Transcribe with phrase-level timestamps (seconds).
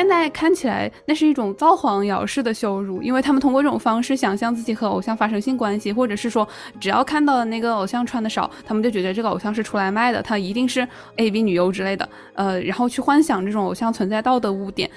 [0.00, 6.48] 现在看起来，那是一种造黄谣式的羞辱，因为他们通过这种方式想象自己和偶像发生性关系，或者是说，
[6.80, 14.90] 只要看到那个偶像穿的少，他们就觉得这个偶像是出来卖的，他一定是 AV 女优之类的，呃，然后去幻想这种偶像存在道德污点。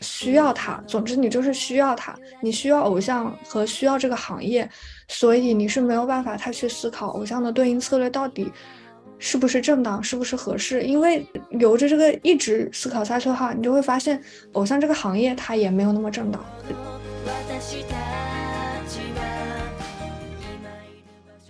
[0.00, 4.68] 需要他，总之你就是需要他，你需要偶像和需要这个行业，
[5.06, 8.50] 所以你是没有办法太去思考偶像的对应策略到底。
[9.22, 10.82] 是不是正当，是不是合适？
[10.82, 14.18] 因为由着这个一直思考下去的话，你就会发现，
[14.52, 16.42] 偶像这个行业它也没有那么正当。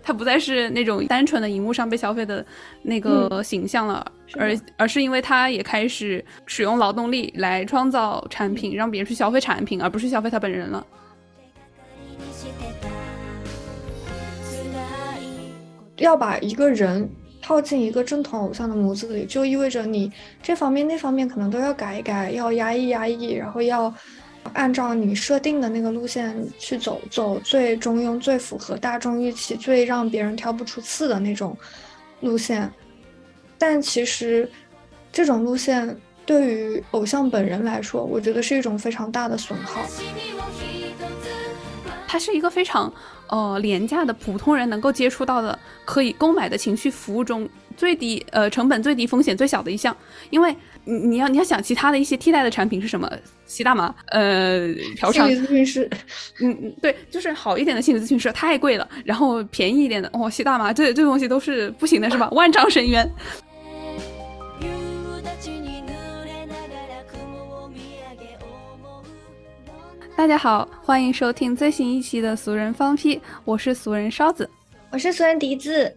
[0.02, 2.44] 它不再是那种单纯的荧幕上被消费的
[2.82, 4.04] 那个形象了，
[4.36, 10.84] 而而是因为它也开始使用劳动力来创造产品，让别人去消费产品，而不是消费他本人了。
[15.98, 17.08] 要把一个人。
[17.50, 20.08] 套进一个正统偶像的模子里，就意味着你
[20.40, 23.92] 这方面那方面可能都要改一改，要压抑压抑，然后要
[24.52, 31.56] 按照你设定的那个路线去走，走最中庸、最符合大众预期、最让别人挑不出刺的那种
[32.20, 32.70] 路线。
[33.58, 34.48] 但其实
[35.10, 39.80] 这种路线对于偶像本人来说，我觉得是一种非常大的损耗。
[42.06, 42.92] 它是一个非常。
[43.30, 49.96] 呃，廉价的普通人能够接触到的可以购买的情绪服务中最低呃成本最低风险最小的一项，
[50.30, 53.10] 因为你你要你要想其他的一些替代的产品是什么？
[53.46, 53.94] 吸大麻？
[54.06, 55.28] 呃，嫖娼？
[55.28, 55.90] 心理咨询师？
[56.40, 62.28] 嗯嗯，对，就是好一点的心理咨询师太贵了，然后便宜一点的哦，吸大麻这这东西都是不行的，是吧？
[62.34, 63.08] 万丈深渊。
[70.20, 74.46] 大家好，欢迎收听最新一期的《俗人放屁》，我是俗人烧子，
[74.90, 75.96] 我是俗人笛子。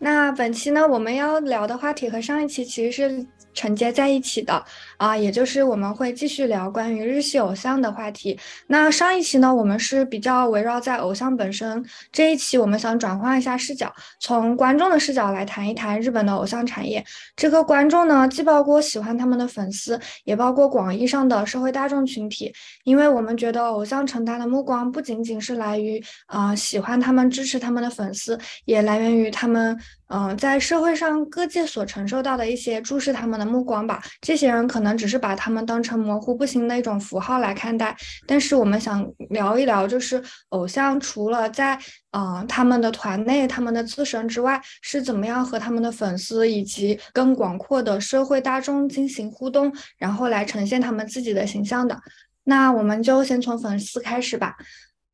[0.00, 3.26] 那本期呢，我们要聊的话题和上一期其实是。
[3.52, 4.64] 承接在一起的
[4.96, 8.38] 啊，也就是我们会继续聊关于日系偶像的话题。
[8.68, 17.04] 那上一期呢，我们是比较围绕在偶像本身，这一期我们想转换一下视角，从观众的视角来谈一谈日本的偶像产业。
[17.34, 22.52] 这个观众呢，既包括喜欢他们的粉丝，也包括广义上的社会大众群体，
[22.84, 29.76] 因为我们觉得偶像承担的目光不仅仅是来于啊喜欢他们、支持他们的粉丝，也来源于他们。
[30.12, 37.96] 嗯，在社会上各界所承受到的一些注视他们的目光吧，这些人可能只是把他们当成模糊不清的一种符号来看待。
[38.26, 41.78] 但是我们想聊一聊，就是偶像除了在
[42.10, 51.96] 嗯他们的团内、他们的自身之外，是怎么样和他们的粉丝以及更广阔的社会大众进行互动，然后来呈现他们自己的形象的。
[52.42, 54.56] 那我们就先从粉丝开始吧。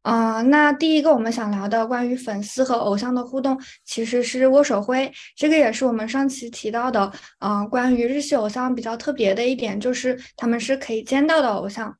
[0.09, 5.13] 嗯，那第一个我们想聊的关于粉丝和偶像的互动，其实是握手会。
[5.35, 7.11] 这个也是我们上期提到的。
[7.41, 11.93] 嗯，关于日系偶像比较特别的一点，就是他们是可以见到的偶像。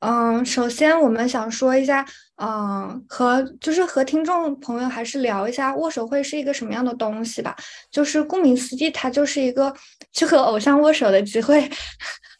[0.00, 2.04] 嗯，首先我们想说一下，
[2.42, 7.54] 嗯，和就是和听众朋友还是聊一下握手会是一个什么样的东西吧。
[7.92, 9.72] 就是顾名思义，它就是一个
[10.12, 11.70] 去和偶像握手的机会。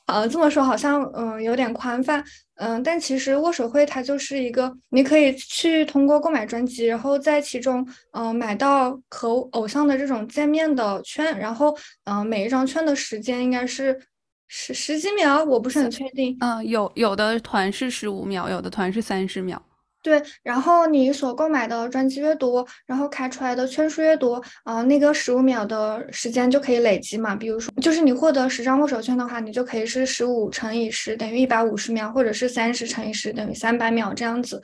[0.06, 2.24] 呃，这么说好像嗯有点宽泛。
[2.58, 14.00] 嗯，但其实握手会它就是一个，你可以去通过购买专辑，然后在其中，嗯，买到和偶像的这种见面的券，然后，嗯，每一张券的时间应该是
[14.48, 16.34] 十十几秒，我不是很确定。
[16.40, 19.62] 嗯，有有的团是十五秒，有的团是三十秒。
[20.06, 27.34] 对，然后你所购买的专辑越多，然后开出来的圈数越多，啊，那个十五秒的时间就可以累积嘛。
[27.34, 34.62] 比如说，就是你获得十张握手券的话，你就可以是十五乘以十等于一百五十秒，或者是三十乘以十等于三百秒这样子。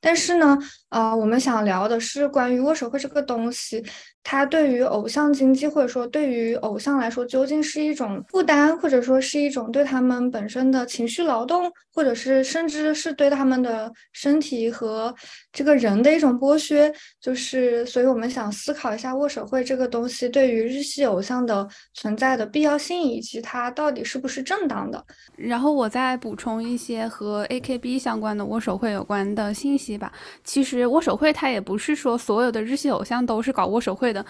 [0.00, 0.58] 但是呢，
[0.88, 3.84] 啊，我们想聊的是关于握手会这个东西。
[4.22, 15.14] 它对于偶像经济，或者说对于偶像来说，究竟是一种负担，或者说是一种对他们本身的情绪劳动，或者是甚至是对他们的身体和
[15.52, 16.92] 这个人的一种剥削？
[17.20, 25.02] 就是，所以我们想思考一下握手会这个东西对于日系偶像的存在的必要性，以及它到底是不是正当的。
[25.36, 30.12] 然后我再补充一些和 AKB 相关的握手会有关的信息吧。
[30.44, 34.10] 其实握手会它也不是说所有的日系偶像都是搞握手会。
[34.12, 34.24] 的，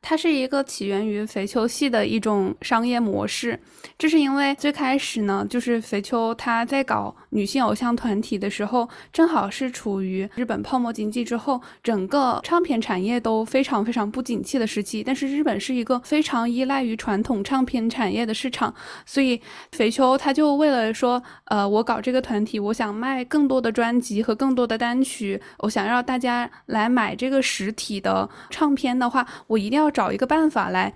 [0.00, 3.58] 它是一个起源于肥秋系的一种商业模式。
[3.98, 15.04] 这是因为最开始呢，就是肥秋他在搞女性偶像团体的时候，正好是处于日本泡沫经济之后，整个唱片产业都非常非常不景气的时期。
[15.04, 18.74] 但是日本是一个非常依赖于传统唱片产业的市场，
[19.06, 19.40] 所以
[19.70, 30.92] 肥秋他就为了说，呃，我搞这个团体，我想卖更多的专辑和更多的单曲，我想让大家来买这个实体的唱片的话，我一定要找一个办法来。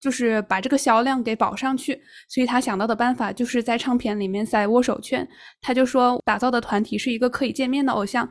[0.00, 1.92] 就是把这个销量给保上去，
[2.26, 5.28] 所以他想到的办法就是在唱片里面塞握手券。
[5.60, 8.26] 他就说，打造的团体是一个可以见面的偶像。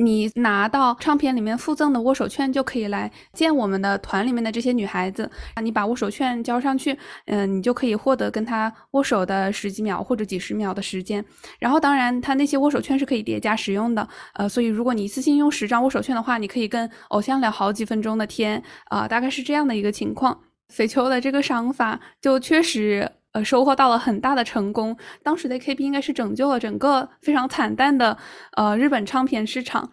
[0.00, 5.28] 你拿到唱片里面附赠的握手券，就可以来见我们的团里面的这些女孩子。
[5.62, 6.96] 你把握手券交上去，
[7.26, 11.24] 嗯，你就可以获得跟他握手的十几秒或者几十秒的时间。
[11.58, 14.08] 然后，当然，他那些握手券是可以叠加使用的。
[14.34, 20.40] 呃，所以如果你一次性用十张握手券的话，你可以跟偶像聊好几分钟的天啊，大概是这样的一个情况。
[20.72, 23.10] 肥秋的这个商法就确实。
[23.44, 24.96] 收获到了很大的成功。
[25.22, 28.16] 当时的 AKB 应该是拯救了整个非常惨淡的
[28.56, 29.90] 呃日本唱片市场。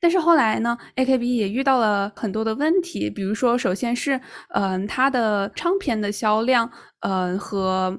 [0.00, 4.20] 但是后来呢，AKB 也遇到了很多的问题，比如说，首先是
[4.54, 7.98] 嗯，它的唱片的销量，嗯和。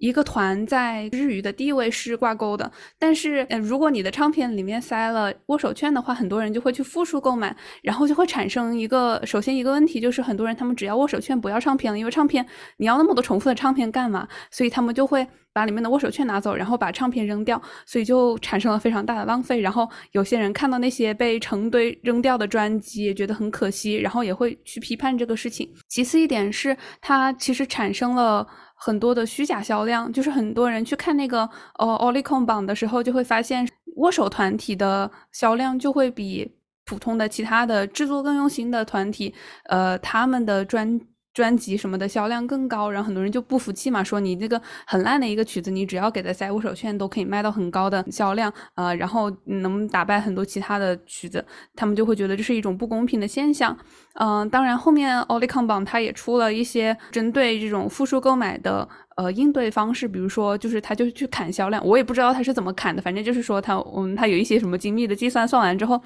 [0.00, 12.44] 一个团在日语的地位是挂钩的，但是，呃，如果你的唱片里面塞了握手券的话，很多人就会去复数购买，然后就会产生一个，首先一个问题就是很多人他们只要握手券不要唱片了，因为唱片
[12.78, 14.26] 你要那么多重复的唱片干嘛？
[14.50, 19.60] 所以他们就会把里面的握手券拿走，然后把唱片扔掉，所以就产生了非常大的浪费。
[19.60, 25.70] 然后有些人看到那些被成堆扔掉的专辑，也觉得很可惜，然后也会去批判这个事情。
[25.88, 28.46] 其次一点是，它其实产生了。
[28.80, 31.48] 很多的虚假销量，就是很多人去看那个
[31.78, 36.56] 呃 Oricon 榜的时候，就会发现握手团体的销量就会比
[36.86, 39.34] 普通的其他的制作更用心的团体，
[39.68, 41.00] 呃，他们的专。
[41.32, 51.42] 专辑什么的销量更高，然后很多人就不服气嘛，说你这个很烂的一个曲子，你只要给他塞握手券都可以卖到很高的销量，呃，然后能打败很多其他的曲子，
[51.76, 53.78] 他们就会觉得这是一种不公平的现象。
[54.22, 58.86] 嗯，当然后面 Olicon 榜它也出了一些针对这种复数购买的。
[59.16, 66.00] 呃，应对方式，比如说，就是它就去砍销量，我也不知道它是怎么砍的，反正就是说它，嗯，它有一些什么精密的计算，算完之后，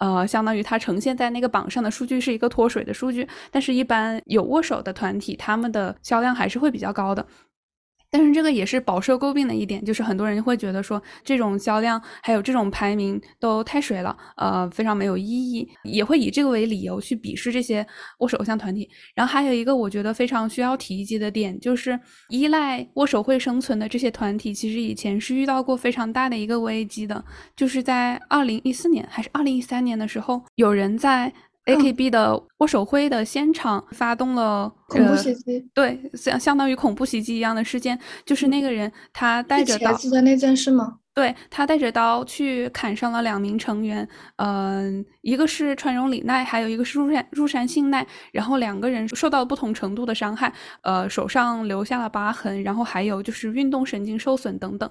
[0.00, 7.24] 呃，相当于它呈现在那个榜上的数据是一个脱水的数据，但是一般有握手的团体，他们的销量还是会比较高的。
[8.10, 17.86] 但是这个也是饱受诟病的一点，就是很多人会觉得说这种销量还有这种排名都太水了，呃，非常没有意义，也会以这个为理由去鄙视这些
[18.20, 18.88] 握手偶像团体。
[19.14, 31.32] 然后还有一个我觉得非常需要提及的点，就是依赖握手会生存的这些团体，其实以前是遇到过非常大的一个危机的，就是在二零一四年还是二零一三年的时候，有人在。
[31.68, 40.98] AKB 的握手会的现场发动了恐怖袭击，对，相相当于恐怖袭击一样的事件，就是那个人他带着刀的那件事吗？
[41.14, 54.90] 对他带着刀去砍伤了两名成员，嗯，一个是川荣李奈，还有一个是入山入山幸奈，然后两个人受到了不同程度的伤害，呃，手上留下了疤痕，然后还有就是运动神经受损等等。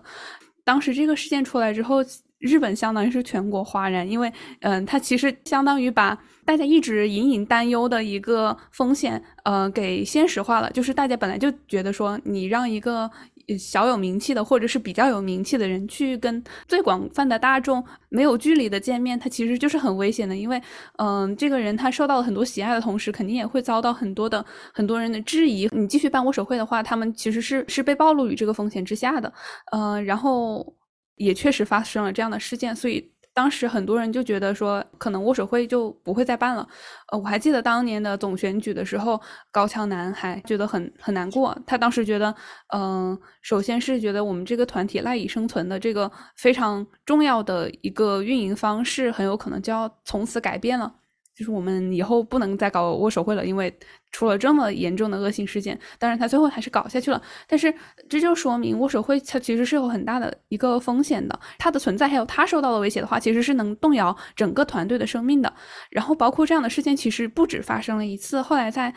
[0.63, 1.97] 当时这个事件出来之后。
[2.39, 4.31] 日本相当于是全国哗然，因为，
[4.61, 10.69] 嗯，它其实相当于把大家一直隐隐担忧的一个风险，呃，给现实化了。
[10.71, 13.09] 就是大家本来就觉得说，你让一个
[13.57, 20.35] 小有名气的或者是比较有名气的人去跟最广泛的大众没有距离的见面，他其实就是很危险的。
[20.35, 20.61] 因为，
[20.97, 25.67] 嗯，这个人他受到了很多喜爱的同时，肯定也会遭到很多的很多人的质疑。
[25.71, 29.33] 你继续办握手会的话，他们其实是是被暴露于这个风险之下的。
[29.71, 30.76] 呃，然后。
[31.17, 36.67] 也确实发生了这样的事件，所以当时很多人就觉得说，可能握手会就不会再办了。
[37.11, 39.21] 呃，我还记得当年的总选举的时候，
[39.51, 41.55] 高桥男还觉得很很难过。
[41.67, 42.33] 他当时觉得，
[42.73, 50.95] 嗯，首先是觉得我们这个团体赖以生存的这个非常重要的一个运营方式，很有可能就要从此改变了。
[51.37, 53.71] 就是我们以后不能再搞握手会了，因为
[54.11, 55.79] 出了这么严重的恶性事件。
[55.99, 57.21] 当然，他最后还是搞下去了。
[57.47, 57.71] 但是
[58.09, 65.53] 这就说明握手会它其实是有很大的一个风险的，它的存在还有它受到的威胁的话，其实是能动摇整个团队的生命的。
[65.91, 68.91] 然后包括这样的事件其实不止发生了一次，后来在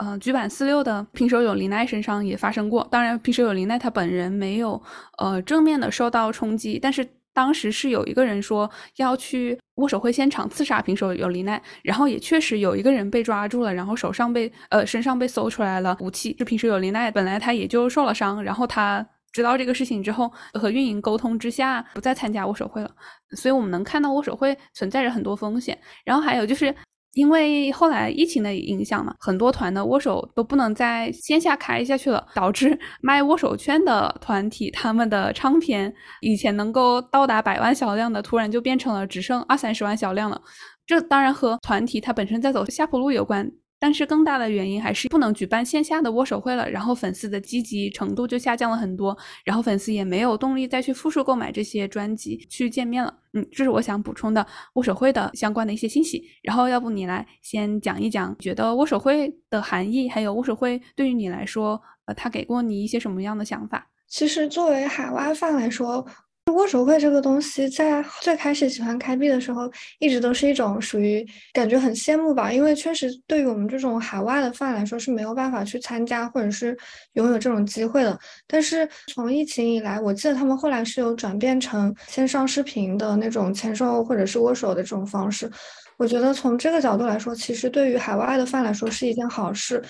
[0.00, 2.84] 呃局版四六的平手有林奈身上也发生过。
[2.90, 4.82] 当然，平手有林奈他本人没有
[5.18, 7.06] 呃正面的受到冲击，但是。
[7.34, 16.32] 当时是有一个人说要去握手会现场刺杀平手有梨奈，然后也确实有一个人被抓住了，然后手上被呃身上被搜出来了武器。
[16.32, 22.90] 就平手有梨奈本来他也就受了伤，然后他知道这个事情之后和运营沟通之下不再参加握手会了。
[23.36, 26.74] 所以我们能看到握手会存在着很多风险，然后还有就是。
[27.14, 40.40] 因为后来疫情的影响嘛，很多团的握手都不能在线下开下去了，导致 卖握手券的团体他们的唱片以前能够到达百万销量的，突然就变成了只剩二三十万销量了。
[40.86, 43.50] 这当然和团体它本身在走下坡路有关。
[43.84, 49.14] 但是更大的原因还是不能举办线下的握手会了，然后粉丝的积极程度就下降了很多，
[49.44, 53.14] 然后粉丝也没有动力再去复数购买这些专辑去见面了。
[53.34, 56.24] 嗯，这是我想补充的握手会的相关的一些信息。
[56.42, 63.86] 然后要不你来先讲一讲，觉得握手会的含义，还有握手会对于你来说，呃，他给过你一些什么样的想法？
[64.08, 66.06] 其实作为海外范来说。
[66.52, 76.76] 握手会这个东西，在最开始喜欢开币的时候，一直都是一种属于感觉很羡慕吧，因为确实对于我们这种海外的饭来说是没有办法去参加或者是
[77.14, 78.18] 拥有这种机会的。
[78.46, 85.50] 但是从疫情以来，我记得他们后来是有转变成线上视频的那种签售或者是握手的这种方式。
[85.96, 89.82] 我觉得从这个角度来说，其实对于海外的饭来说是一件好事，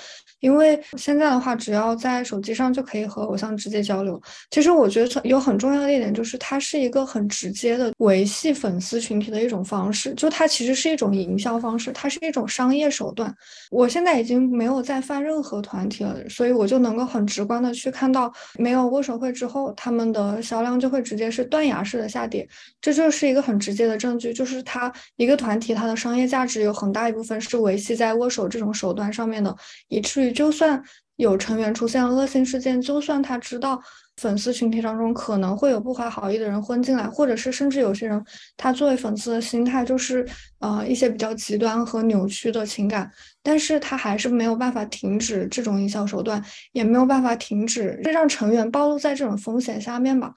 [0.45, 4.21] 因为现在的话，只要在手机上就可以和偶像直接交流。
[4.51, 13.35] 其实我觉得有很重要的一点就是，它是一个很直接的维系粉丝群体的一种方式，就它其实是一种营销方式，它是一种商业手段。
[13.71, 22.47] 我现在已经没有再犯任何团体了，所以我就能够很直观的去看到，没有握手会之后，他们的销量就会直接是断崖式的下跌，
[22.81, 25.95] 这就是一个很直接的证据，就是它一个团体它的。
[26.05, 29.57] 商业价值有很大一部分是维系在握手这种手段上面的，
[29.89, 30.83] 以至于就算
[31.17, 33.81] 有成员出现了恶性事件，就算他知道
[34.17, 38.23] 粉丝群体当中可能会有不怀好意的人混进来，或者是甚至有些人
[38.57, 40.27] 他作为粉丝的心态就是
[40.59, 43.11] 呃一些比较极端和扭曲的情感，
[43.43, 50.35] 但是他还是没有办法停止这种营销手段，也没有办法停止让成员暴露在这种风险下面吧。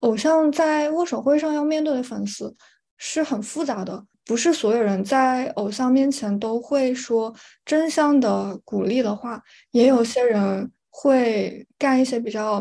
[0.00, 2.56] 偶像在握手会上要面对的粉丝
[2.96, 4.04] 是很复杂的。
[4.24, 7.34] 不是所有人在偶像面前都会说
[7.64, 12.60] 正向的鼓励的话，也有些人会干一些比较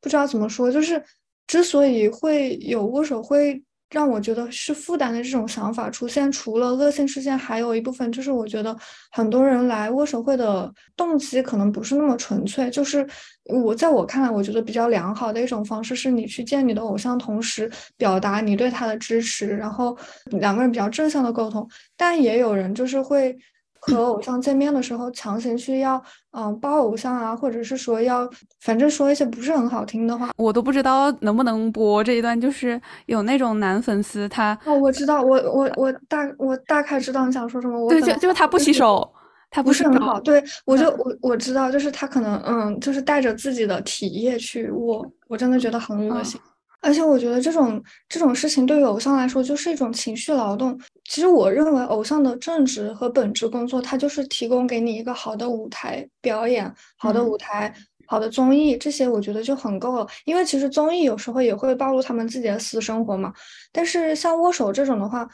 [0.00, 1.02] 不知道怎么说，就是
[1.46, 3.62] 之所以会有握手会。
[3.94, 8.76] 让我觉得是负担的这种想法出现，除了恶性事件，还有一部分就是我觉得
[9.12, 12.68] 很多人来握手会的动机可能不是那么纯粹。
[12.68, 13.06] 就是
[13.44, 19.96] 我在我看来，我觉得比较良好的一种方式是你去见你的偶像，同时表达你对他的支持，然后
[20.32, 21.64] 两个人比较正向的沟通。
[21.96, 23.38] 但也有人就是会。
[23.86, 28.28] 和偶像见面的时候，强行去要嗯抱偶像啊，或者是说要
[28.60, 32.38] 反正说一些不是很好听的话，我都不知道能不能播这一段。
[32.40, 37.78] 就是有那种男粉丝，他哦，我知道，我我我大我大概知道你想说什么。
[37.78, 39.08] 我对，就就是他不洗手，
[39.50, 40.20] 他不是很好。
[40.20, 46.40] 对我就我我知道，就是他可能嗯，就是带着自己的体液去握，我真的觉得很恶心。
[46.80, 50.78] 而且我觉得这种这种事情对于偶像来说就是一种情绪劳动。
[51.04, 57.72] 其实我认为偶像的正职和本职工作，它就是提供给你一个好的舞台表演、好的舞台、
[58.06, 60.06] 好的综艺，这些我觉得就很够了。
[60.24, 63.32] 因为其实综艺有时候也会暴露他们自己的私生活嘛。
[63.70, 65.28] 但是像握手这种的话，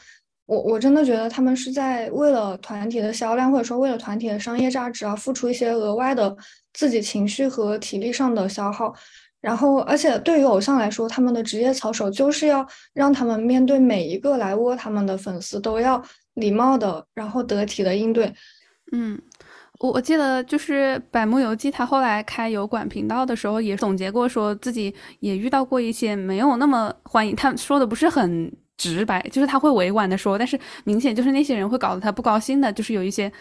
[0.45, 6.35] 我我真的觉得他们是在为了团体的销量，或者说为了团体的商业价值啊，付出一些额外的
[6.73, 8.93] 自己情绪和体力上的消耗。
[9.41, 16.01] 然后，而且对于偶像来说，他们的职业操守就是要让他们面对每一个来握他们的粉丝都要
[16.35, 18.31] 礼貌的，然后得体的应对。
[18.91, 19.19] 嗯，
[19.79, 28.51] 我我记得就是百慕游记，他后来开油管频道的时候也总结过，说自己也遇到过一些没有那么欢迎，他说的不是很。
[28.77, 33.31] 直白就是他会委婉的说，但是明显就是那些人会搞得他不高兴的，就是有一些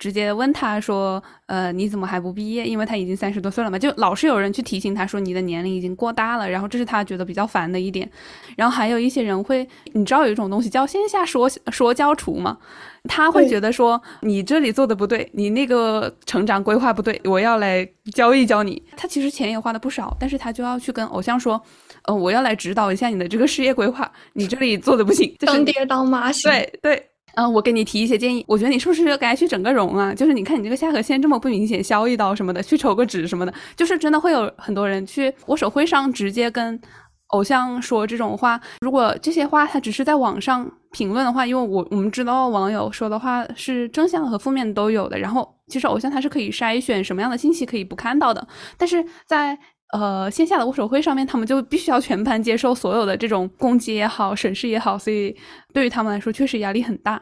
[0.00, 2.66] 直接问他说，呃，你怎么还不毕业？
[2.66, 8.10] 因为他已经三十多岁了嘛，就老是有人去提醒他说你的年龄已经过大了，然后这是他觉得比较烦的一点。
[8.56, 12.56] 然后还有一些人会，你知道有一种东西叫线下说说教厨吗？
[13.04, 18.82] 他会觉得说你这里做的不对，你那个成长规划不对，我要来教一教你。
[18.96, 21.62] 他其实钱也花的不少，但是他就要去跟偶像说。
[22.04, 26.50] 呃，我要来指导一下你的这个事业规划，你这里做的不行，当爹当妈行。
[26.50, 30.14] 对对，嗯，我给你提一些建议，我觉得你是不是该去整个容啊？
[30.14, 36.80] 就是你看你这个下颌线这么不明显，削一刀什么的，去抽个脂什么的，就是真的会有很多人去握手会上直接跟
[37.28, 38.60] 偶像说这种话。
[38.80, 48.46] 如果这些话他只是在网上评论的话，因为我我们知道网友说的话是正向和负面都有的，然后其实偶像他是可以筛选什么样的信息可以不看到的，
[48.76, 49.58] 但是在。
[49.92, 55.36] 呃，线下的握手会上面，他们就必须要全盘接受所有的这种攻击也好、审视也好，所以
[55.72, 57.20] 对于他们来说，确实压力很大。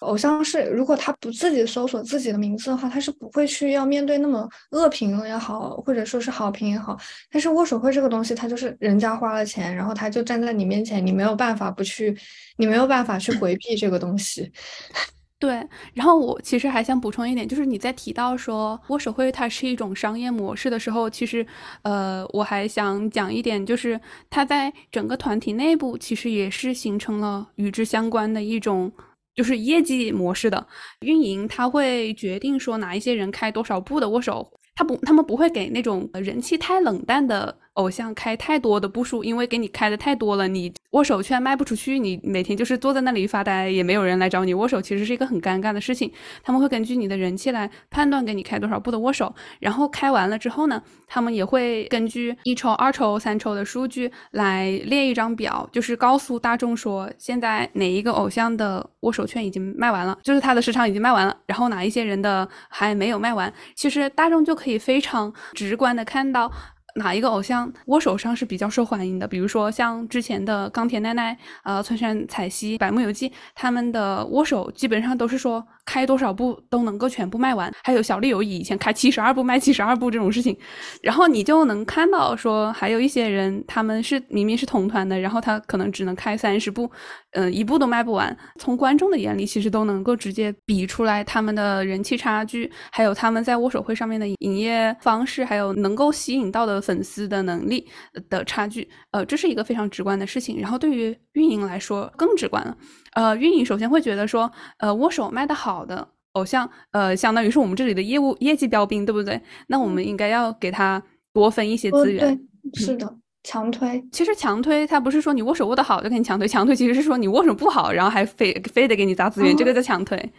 [0.00, 6.96] 偶像是如果他不自己搜索自己的名字的话，他是不会去要面对那么恶评也好，或者说是好评也好。
[7.32, 12.16] 但是握手会这个东西，他就是人家花了钱，然后他就站在你面前，你没有办法不去，
[12.58, 14.52] 你没有办法去回避这个东西。
[15.40, 15.64] 对，
[15.94, 21.46] 然后我其实还想补充一点，就是你在提到说握手会它是一种商业模式的时候，其实，
[21.82, 28.90] 呃，我还想讲一点，就是它在整个团体内部其实也是形成了与之相关的一种
[29.36, 30.66] 就是业绩模式的。
[31.02, 40.72] 运营，他会决定说哪一些人开多少部的握手，他不，他们不会给那种人气太冷淡的偶像开太多的步数，因为给你开的太多了，你。
[40.92, 46.10] 握手券卖不出去，你每天就是坐在那里发呆，也没有人来找你握手，其实是一个很尴尬的事情。
[46.42, 66.50] 他们会根据你的人气来判断给你开多少步的握手，然后开完了之后呢，他们也会根据一抽、二抽、三抽的数据来列一张表，就是告诉大众说现在哪一个偶像的握手券已经卖完了，就是他的时长已经卖完了，然后哪一些人的还没有卖完，其实大众就可以非常直观的看到。
[66.98, 69.26] 哪一个偶像握手上是比较受欢迎的？
[69.26, 75.66] 比如说像之前的钢铁奈奈、呃村山彩希、百木游记，他们的握手基本上都是说。
[75.88, 80.54] 开多少部都能够全部卖完，还有小丽友以前开七十二部卖七十二部这种事情，
[81.00, 86.90] 然后你就能看到说还有一些人他们是明明是同团的，然后他可能只能开三十部，
[87.30, 88.36] 嗯，一部都卖不完。
[88.58, 97.88] 从观众的眼里，其实都能够直接比出来他们的人气差距，还有他们在握手会上面的营业方式，还有能够吸引到的粉丝的能力
[98.28, 98.86] 的差距。
[99.12, 100.60] 呃，这是一个非常直观的事情。
[100.60, 102.76] 然后对于运营来说更直观了。
[103.12, 109.40] 呃，运营首先会觉得说，呃，握手卖的好的偶像，呃，相当于是我们这里的业务业绩标兵，对不对？
[109.68, 112.36] 那我们应该要给他多分一些资源。
[112.72, 113.16] 对，是的。
[113.44, 120.32] 强推，其实强推它不是说你握手握得好就给你强推，强推其实是说你握手不好，然后还非非得给你砸资源，这个叫强推。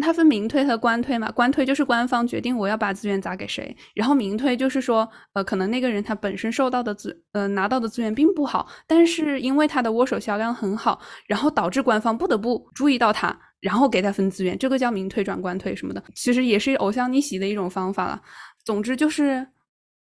[0.00, 18.20] 它分明推和官推嘛，官推就是官方决定我要把资源砸给谁，然后明推就是说，呃，可能那个人他本身受到的资，呃，拿到的资源并不好，但是因为他的握手销量很好，然后导致官方不得不注意到他，然后给他分资源，这个叫明推转官推什么的，其实也是偶像逆袭的一种方法了。
[18.64, 19.46] 总之就是。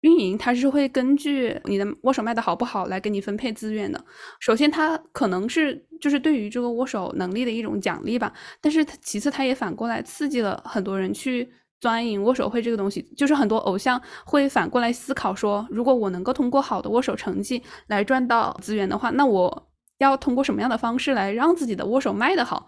[0.03, 4.05] 运营它是会根据你的握手卖的好不好来给你分配资源的。
[4.41, 8.33] 首先，它可能是就是对于这个握手能力的一种奖励吧。
[8.61, 11.49] 但是其次，它也反过来刺激了很多人去
[11.81, 13.01] 钻营握手会这个东西。
[13.17, 22.67] 就是很多偶像会反过来思考说，如果我能够通过好的握手成绩来赚到资源的话，那我要通过什么样的方式来让自己的握手卖得好？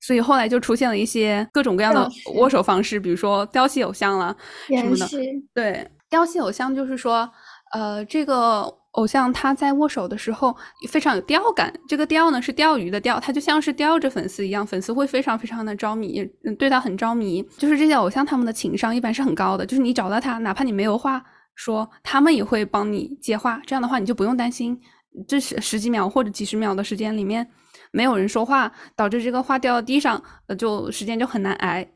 [0.00, 4.36] 所以后来就出现了一些各种各样的握手方式，比如说雕戏偶像啦
[4.68, 5.08] 什么的。
[5.52, 5.84] 对。
[6.08, 7.28] 调戏偶像就是说，
[7.72, 10.56] 呃，这个偶像他在握手的时候
[10.88, 11.72] 非常有钓感。
[11.88, 16.24] 这个钓呢是钓鱼的钓，他就像是钓着粉丝一样，粉丝会非常非常的着迷，
[16.58, 17.42] 对他很着迷。
[17.58, 21.22] 就是这些偶像他们的情商一般是很高的，就是你找到他，哪怕你没有话
[21.54, 23.60] 说，他们也会帮你接话。
[23.66, 24.80] 这样的话，你就不用担心
[25.26, 27.46] 这十十几秒或者几十秒的时间里面
[27.90, 31.86] 没有人说话，导致这个话掉到地上，呃，就时间就很难挨。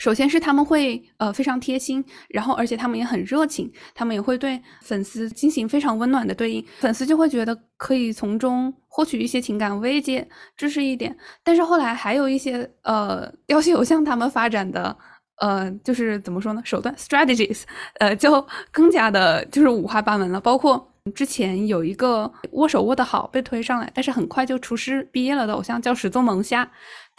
[0.00, 11.14] 首先是他们会呃非常贴心，然后而且他们也很热情，他们也会对粉丝进行非常温暖的对应，粉丝就会觉得可以从中获取一些情感慰藉，这是一点。
[11.44, 14.96] 但是后来还有一些呃雕戏偶像他们发展的
[15.36, 17.64] 呃就是怎么说呢手段 strategies，
[18.00, 20.86] 呃就更加的就是五花八门了，包括。
[21.14, 26.70] 之前有一个握手握得好被推上来，但是很快就出师毕业了的偶像叫始宗萌夏，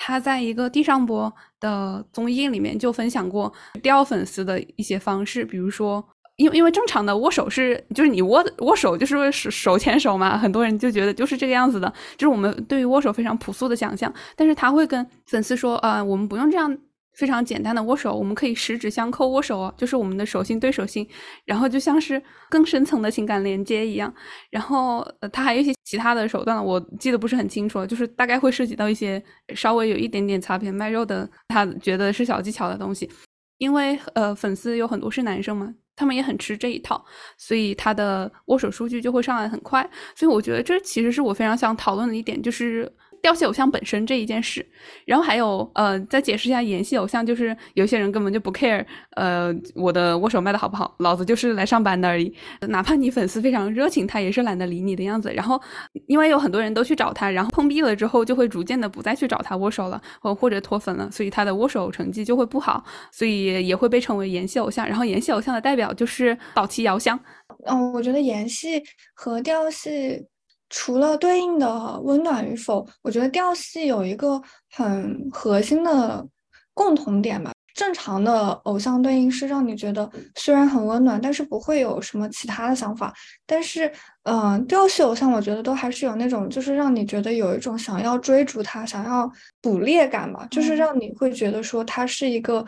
[0.03, 6.03] 他在一个地上播的综艺里面就分享过钓粉丝的一些方式，比如说，
[6.37, 11.87] 因为因为正常的握手是就是你握握手就是手手牵手嘛，很多人就觉得就是这个样子的，
[12.17, 16.75] 就是我们对于握手非常朴素的想象，但是他会跟粉丝说呃，我们不用这样。
[17.13, 21.07] 非常简单的握手，我们可以十指相扣握手哦，就是我们的手心对手心，
[21.45, 24.13] 然后就像是更深层的情感连接一样。
[24.49, 29.21] 然后呃，他还有一些其他的手段，我记得不是很清楚，就是大概会涉及到一些
[29.53, 33.09] 稍微有一点点擦边卖肉的，他觉得是小技巧的东西。
[33.57, 37.05] 因为呃，粉丝有很多是男生嘛，他们也很吃这一套，
[37.37, 39.87] 所以他的握手数据就会上来很快。
[40.15, 42.91] 所以我觉得这其实是我非常想讨论的一点，就是。
[43.21, 44.65] 调戏偶像本身这一件事，
[45.05, 52.33] 然后还有呃，再解释一下演戏偶像，就是有些人根本就不 care，呃，我的握手卖的好不好，老子就是来上班的而已。
[52.69, 55.31] 哪怕你粉丝非常热情，他也是懒得理你的样子。
[55.33, 55.61] 然后
[56.07, 64.87] 因为有很多人都去找他，然后碰壁了之后，就会逐渐的不再去找他握手了，或或者脱粉了，所以他的握手成绩就会不好，所以也会被称为演戏偶像。
[64.87, 67.19] 然后演戏偶像的代表就是岛崎遥香。
[67.67, 68.81] 嗯，我觉得演戏
[69.13, 70.25] 和调戏。
[70.71, 76.25] 除了对应的温暖与否，我觉得调戏有一个很核心的
[76.73, 77.51] 共同点吧。
[77.73, 83.13] 正常的偶像对应是让你觉得虽然很温暖，但是不会有什么其他的想法。
[83.45, 83.91] 但是，
[84.23, 89.29] 嗯，调戏偶像我觉得都还是有那种，就是让你觉得有一种想要追逐他、想要
[89.61, 92.63] 捕猎感吧，就是让你会觉得说他是一个，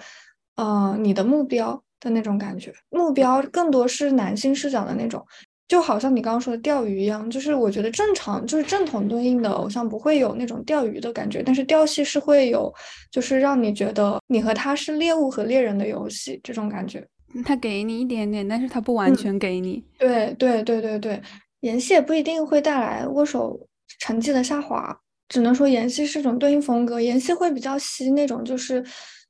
[0.56, 2.74] 呃，你的目标的那种感觉。
[2.90, 5.24] 目标更多是男性视角的那种。
[5.74, 12.72] 就好像你刚刚说的钓鱼一样，就是我觉得正常就是正统对应的偶像不会有那种钓鱼的感觉，但是钓戏是会有，
[13.12, 17.04] 就是让你觉得你和他是猎物和猎人的游戏这种感觉。
[17.44, 19.84] 他给你一点点，但是他不完全给你。
[19.98, 21.20] 对对对对对，
[21.62, 23.60] 演戏也不一定会带来握手
[23.98, 24.96] 成绩的下滑，
[25.28, 28.86] 只能说演戏是种对应风格，演戏会比较吸那种就是。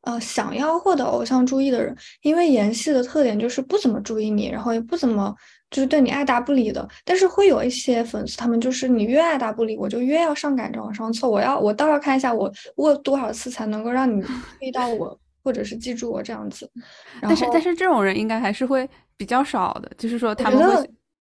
[0.05, 5.33] 呃，想要获得偶像注意的人，因为演戏的特点就是不怎么注意你，然后也不怎么
[5.73, 6.87] 就是对你爱答不理的。
[7.03, 11.29] 但是会有一些粉丝，他们就是你越爱答不理，我就越要上赶着往上凑。
[11.29, 14.29] 我要我倒要看一下我握多少次才能够让你注
[14.61, 16.71] 意到我，或者是记住我这样子。
[17.21, 20.89] 但是但是这种人应该还是会比较少的，就是说他们会。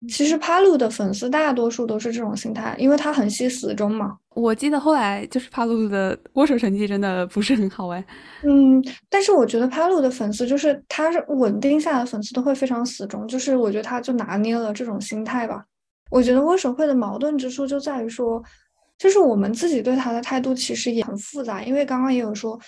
[0.09, 4.17] 其实帕鲁的粉丝大多数都是这种心态，因为他很惜死忠嘛。
[4.35, 8.03] 我记得后来就是帕鲁的握手成绩真的不是很好哎。
[8.43, 15.63] 嗯，但是我觉得帕鲁的粉丝就是他是稳定下的粉丝都会非常死忠，就是我觉得他就拿捏了这种心态吧。
[16.11, 18.43] 我觉得握手会的矛盾之处就在于说，
[18.97, 22.59] 就是我们自己对他的态度其实也很复杂，因为刚刚也有说。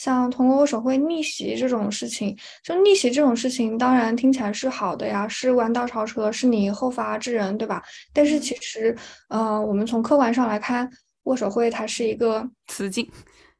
[0.00, 2.34] 像通过握手会逆袭这种事情，
[2.64, 7.82] 就逆袭这种事情，当然听起来是好的呀，是弯道超车，是你后发制人，对吧？
[8.14, 8.96] 但是其实，
[9.28, 10.88] 呃，我们从客观上来看，
[11.24, 13.06] 握手会它是一个雌竞，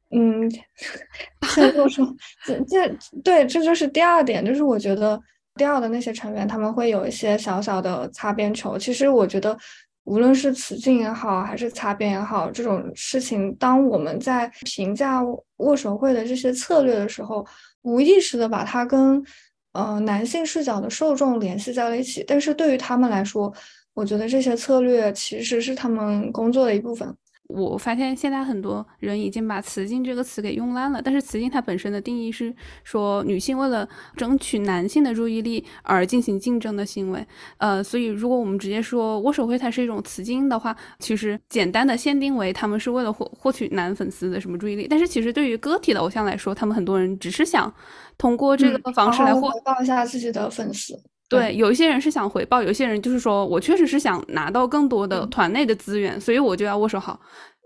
[0.09, 0.49] 嗯，
[2.67, 2.89] 这
[3.23, 5.21] 对，这就是第二点，就是我觉得
[5.53, 9.55] 第二的那些成员他们会有一些小小的擦边球，其实我觉得。
[10.05, 15.21] 无论是雌竞也好，还是擦边也好，这种事情，当我们在评价
[15.57, 17.45] 握手会的这些策略的时候，
[17.83, 19.23] 无意识的把它跟
[19.73, 22.23] 呃男性视角的受众联系在了一起。
[22.27, 23.53] 但是对于他们来说，
[23.93, 27.15] 我觉得这些策略其实是他们工作的一部分。
[27.53, 37.25] 我发现现在很多人已经把“雌竞”这个词给用烂了，但是“雌竞”它本身的定义是说女性为了争取男性的注意力而进行竞争的行为。
[37.57, 44.87] 呃，所以如果我们直接说握手会它是一种雌竞的话，其实简单的限定为他们是为了获获取男粉丝的什么注意力。
[44.89, 47.73] 但是其实对于个体的偶像来说，他们很多人只是想
[48.17, 50.97] 通过这个方式来回报一下自己的粉丝。
[51.31, 57.19] 对，有一些人是想回报，有些人就是说我确实是想拿到更多的团内的资源，所以我就要握手好。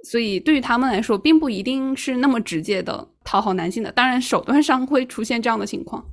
[0.03, 6.05] 所以对于他们来说，并不一定是那么直接的讨好男性的，当然手段上会出现这样的情况。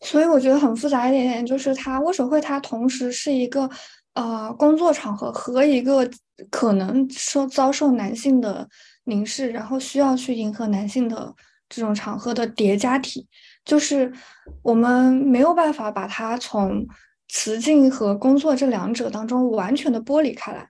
[0.00, 3.70] 所以我觉得很复杂一点点，就是他握手会，它同时是一个
[4.14, 6.08] 呃工作场合和一个
[6.50, 8.68] 可能受遭受男性的
[9.04, 11.32] 凝视，然后需要去迎合男性的
[11.68, 13.24] 这种场合的叠加体。
[13.68, 14.10] 就是
[14.62, 16.86] 我们没有办法把它从
[17.28, 20.66] 雌竞和工作这两者当中完全的剥离开来。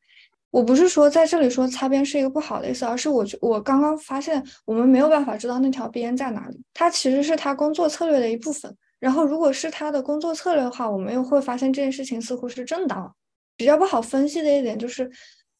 [0.51, 6.61] 我不是说在这里说擦边是一个不好的意思，而是我我刚刚发现我们没有办法知道那条边在哪里。
[6.75, 8.75] 它其实是他工作策略的一部分。
[8.99, 13.15] 然后如果是他的工作策略的话，我们又会发现这件事情似乎是正当。
[13.57, 15.09] 比较不好分析的一点就是。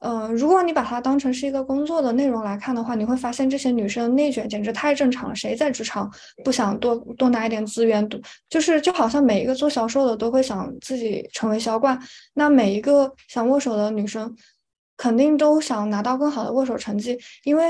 [0.01, 5.35] 嗯，如果你把它当成是一个工作的内容来看的话，你会发现这些女生内卷简直太正常了。
[5.35, 6.09] 谁在职场
[6.45, 8.09] 不想多多拿一点资源？
[8.49, 11.99] 就是就好像每一个做销售的都会想自己成为销冠，
[12.35, 14.33] 那每一个想握手的女生
[14.97, 17.65] 肯定都想拿到更好的握手成绩，因为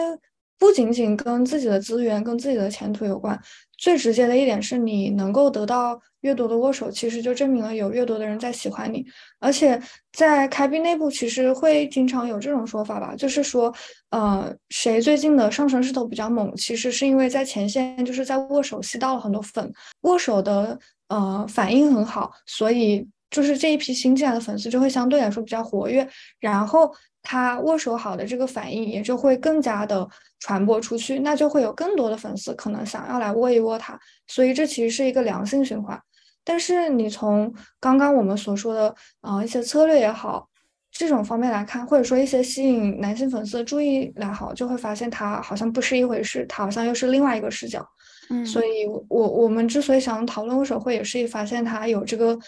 [0.58, 3.38] 不仅仅跟自己的资源、跟自己的前途有关。
[3.76, 9.06] 最直接的一点是你能够得到越多的握手，其实就证明了有越多的人在喜欢你。
[9.38, 9.80] 而且
[10.12, 13.72] 在开币内部，其实会经常有这种说法吧，就是说，
[14.10, 26.08] 呃，谁最近的上升势头比较猛，其实是因为在前线就是在握手吸到了很多粉，握手的呃反应很好，所以就是这一批新进来的粉丝就会相对来说比较活跃，
[26.40, 26.92] 然后。
[27.30, 30.08] 他握手好的这个反应也就会更加的
[30.40, 36.00] 传播出去，那就会有更多的粉丝可能想要来握一握他，所以这其实是一个良性循环。
[36.42, 40.48] 但是你从刚刚我们所说的啊一些策略也好，
[40.90, 47.86] 这种方面来看，或者说一些吸引男性粉丝的注意来好，就会发现它好像不是一回事，它好像又是另外一个视角。
[48.30, 52.38] 嗯，所以我我们之所以想讨论握手会，也是发现它有这个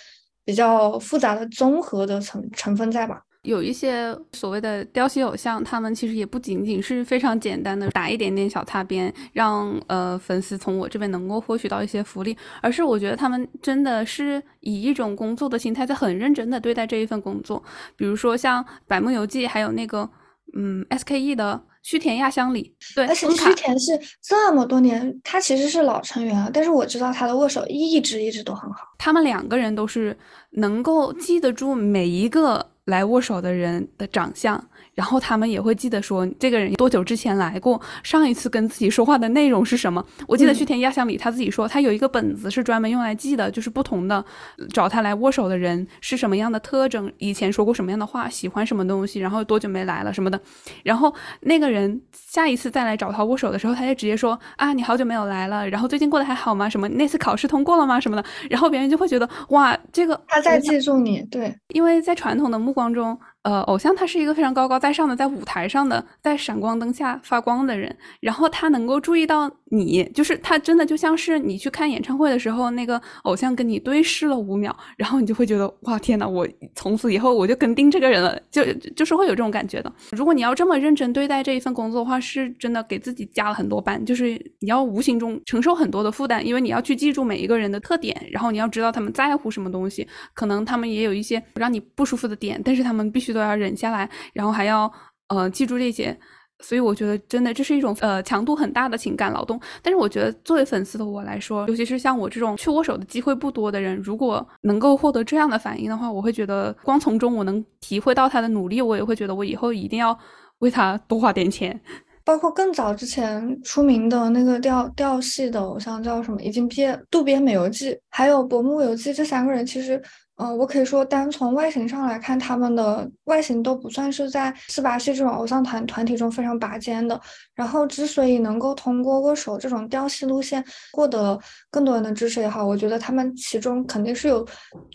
[0.43, 3.23] 比较复杂的综合的成成分在吧。
[3.43, 17.63] 有一些所谓的雕戏偶像，他们其实也不仅仅是非常简单的打一点点小擦边，让呃粉丝从我这边能够获取到一些福利，而是我觉得他们真的是以一种工作的心态，在很认真的对待这一份工作。
[17.97, 20.07] 比如说像百慕游记，还有那个
[20.55, 28.81] 嗯 SKE 的须田亚香里，对，而且须田是这么多年，他其实是老成员了，但是我知道他的握手一直一直都很好。
[28.99, 30.15] 他们两个人都是
[30.51, 32.73] 能够记得住每一个。
[32.91, 34.69] 来握手的人的长相。
[34.95, 40.05] 然后他们也会记得说这个人多久之前来过，上一次跟自己说话的内容是什么。
[40.27, 44.25] 我记得去田压箱里他自己说，他有一个本子是专门用来记的，就是不同的
[44.73, 50.39] 找他来握手的人是什么样的特征，以前说过什么样的话，喜欢什么东西，然后多久没来了什么的。
[50.83, 56.69] 然后那个人下一次再来找他握手的时候，他就直接说啊，你好久没有来了，然后最近过得还好吗？
[56.69, 57.99] 什么那次考试通过了吗？
[58.01, 58.25] 什么的。
[58.51, 63.19] 然后别人就会觉得哇，这个他在记住你，对，因为在传统的目光中。
[63.43, 67.97] 呃，偶像他是一个非常高高在上的，在舞台上的，在闪光灯下发光的人。
[68.21, 78.63] 然后他能够注意到你，就是他真的就像是你去看演唱会的时候，那个偶像跟你对视了五秒，然后你就会觉得哇天呐，我从此以后我就跟定这个人了，就
[78.95, 79.91] 就是会有这种感觉的。
[80.13, 84.31] 如果你要这么认真对待这一份工作的话，是真的给自己加了很多班，就是
[84.61, 93.31] 你要无形中承受很多的负担，因为你要去记住每一个人的特点，然后你要知道他们在乎什么东西，可能他们也有一些让你不舒服的点，但是他们必须。
[93.31, 94.93] 都要忍下来，然后还要
[95.29, 96.19] 呃记住这些，
[96.63, 99.61] 所以我觉得真的这是一种呃强度很大的情感劳动。
[99.83, 110.19] 但是我觉得作为粉丝的我来说，尤其是像我这种去握手的机会不多的人，如果能够获得这样的反应的话，我会觉得光从中我能体会到他的努力，我也会觉得我以后一定要
[110.59, 111.81] 为他多花点钱。
[112.23, 120.01] 包括更早之前出名的那个调调系的偶像叫什么，已经毕业，渡边美由纪，还有薄木由纪这三个人其实。
[120.43, 127.21] 嗯，我可以说，单从外形上来看，他们的外形都不算是在四八系这种偶像团团体中非常拔尖的。
[127.55, 131.39] 然后，之所以能够通过握手这种调戏路线获得
[131.71, 134.43] 更多人的支持也好，我觉得他们其中肯定是有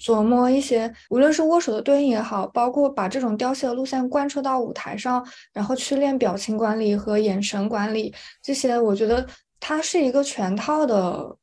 [0.04, 9.24] 琢磨一些，无论是握手的对应也好，包括把这种调戏的路线贯彻到舞台上，然后去练表情管理和眼神管理这些，我觉得
[9.60, 11.38] 它是一个全套的。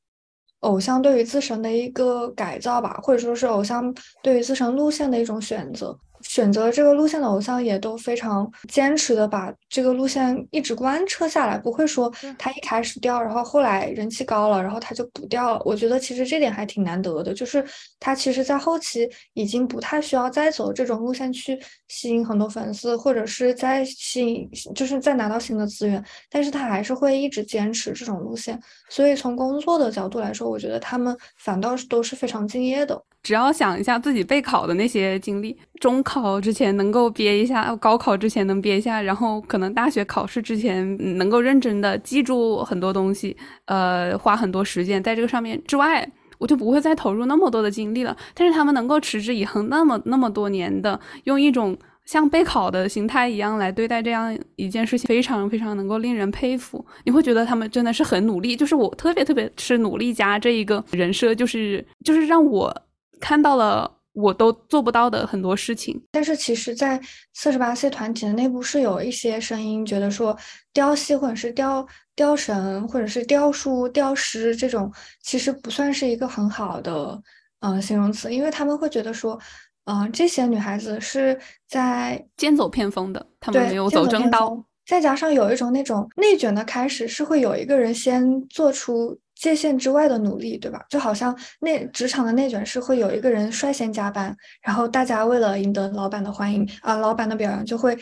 [0.62, 5.96] 偶像对于自身的一个改造吧，或者说是偶像对于自身路线的一种选择。
[6.22, 15.62] 选择这个路线的偶像也都非常坚持的把这个路线一直贯彻下来，不会说他一开始掉，然后后来人气高了，然后他就不掉了。
[15.64, 17.64] 我觉得其实这点还挺难得的，就是
[18.00, 21.58] 他其实在后期已经不太需要再走这种路线去
[21.88, 28.60] 吸引很多粉丝，或者是再吸引，就是再拿到新的资源，但是他还是会一直坚持这种路线。
[28.88, 33.02] 所以从工作的角度来说，我觉得他们反倒是都是非常敬业的。
[33.22, 46.04] 只要想一下自己备考的那些经历，中考之前能够憋一下，高考之前能憋一下，然后可能大学考试之前能够认真的记住很多东西，呃，花很多时间在这个上面之外，
[46.38, 48.16] 我就不会再投入那么多的精力了。
[48.34, 56.84] 但是他们能够持之以恒那么那么多年的，用一种像备考的心态一样来对待这样一件事情，非常非常能够令人佩服。
[57.04, 62.82] 你会觉得他们真的是很努力，就是我特别特别是努力家这一个人设，就是就是让我。
[63.22, 67.00] 看到了我都做不到的很多事情，但是其实，在
[67.32, 70.36] 四十八系团体的内部是有一些声音觉得说，
[70.72, 77.22] 雕戏或者是雕雕神或者是雕叔雕师这种，其实不算是一个很好的
[77.60, 79.38] 嗯形容词，因为他们会觉得说，
[79.84, 89.16] 嗯这些女孩子是在剑走偏锋的，他们没有走正道，再加上有一种那种内卷的开始，是会有一个人先做出。
[89.42, 90.80] 界限之外的努力，对吧？
[90.88, 97.98] 就好像内职场的内卷是会有一个人率先加班，然后大家为了赢得老板的欢迎啊，老板的表扬就会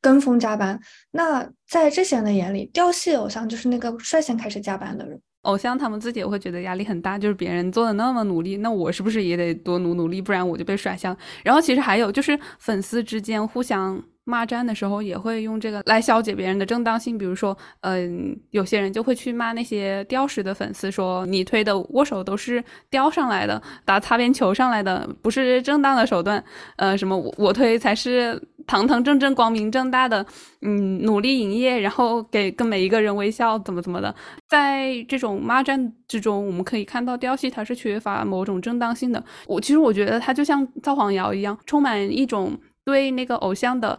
[0.00, 0.80] 跟风加班。
[1.10, 5.20] 那在这些人的眼里，调戏偶像就是那个率先开始加班的人。
[5.42, 11.14] 偶像他们自己也会觉得压力很大，就是别人做的那么努力，那我是不是也得多努努力，不然我就被甩下。
[11.44, 14.02] 然后其实还有就是粉丝之间互相。
[14.30, 26.42] 骂战的时候也会用这个来消解别人的正当性，比如说，嗯，有些人就会去骂那些雕石的粉丝，说你推的握手都是雕上来的，打擦边球上来的，不是正当的手段。
[26.76, 30.24] 呃，什么我推才是堂堂正正、光明正大的，
[30.62, 34.14] 嗯，努力营业，然后给跟每一个人微笑，怎么怎么的。
[34.48, 39.22] 在这种骂战之中，我们可以看到雕戏它是缺乏某种正当性的。
[39.46, 43.98] 我其实我觉得它就像造黄谣一样，充满一种对那个偶像的。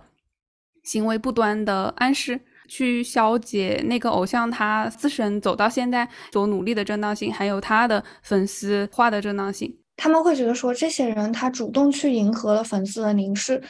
[0.83, 9.77] 行为不端的暗示，去消解那个偶像他自身走到现在所努力的正当性，还有他的粉丝化的正当性。
[9.97, 13.61] 他们会觉得说，这些人他主动去迎合了粉丝的凝视，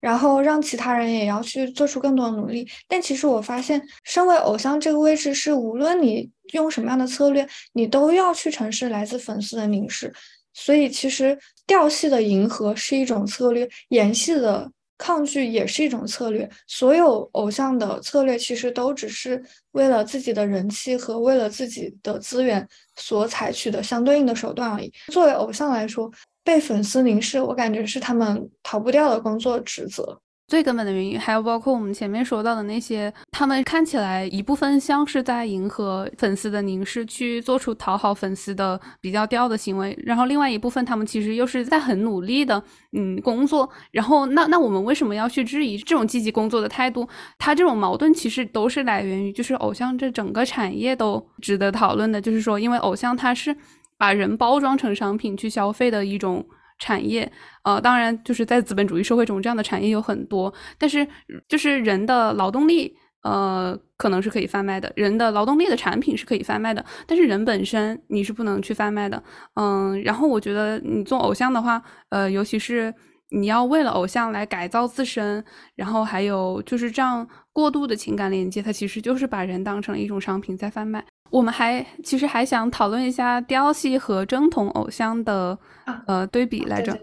[0.00, 2.68] 然后让其他人也要去做出更多的努力。
[2.86, 10.12] 但其实我发现，身为偶像这个位置，是无论你用什么样的策略，你都要去承受来自粉丝的凝视。
[10.52, 14.70] 所以，其实调戏的迎合是一种策略，演戏的。
[15.00, 24.92] 抗拒也是一种策略，所有偶像的策略其实都只是为了自己的人气和为了自己的资源所采取的相对应的手段而已。
[25.10, 26.10] 作为偶像来说，
[26.44, 30.20] 被粉丝凝视，我感觉是他们逃不掉的工作职责。
[30.50, 42.60] 最根本的原因，还有包括我们前面说到的那些，他们看起来一部分像是在迎合粉丝的凝视，去做出讨好粉丝的比较调的行为，然后另外一部分他们其实又是在很努力的，
[42.94, 43.70] 嗯，工作。
[43.92, 47.08] 然后那那我们为什么要去质疑这种积极工作的态度？
[47.38, 53.56] 他这种矛盾其实都是来源于，就是偶像这整个产业都值得讨论的，就是说，因为偶像它是
[53.96, 56.44] 把人包装成商品去消费的一种。
[56.80, 57.30] 产业，
[57.62, 60.52] 呃，当然就是在资本主义社会中，这样的产业有很多。
[60.76, 61.06] 但是，
[61.46, 66.84] 就是人的劳动力，呃，可能是可以贩卖的，人的劳动力的产品是可以贩卖的。
[67.06, 69.22] 但是人本身你是不能去贩卖的，
[69.54, 70.02] 嗯。
[70.02, 72.92] 然后我觉得你做偶像的话，呃，尤其是
[73.28, 75.44] 你要为了偶像来改造自身，
[75.76, 81.04] 然后还有就是这样过度的情感连接，它其实就是把人当成一种商品在贩卖。
[81.30, 85.58] 我们还其实还想讨论一下雕系和正统偶像的
[86.06, 86.96] 呃对比来着，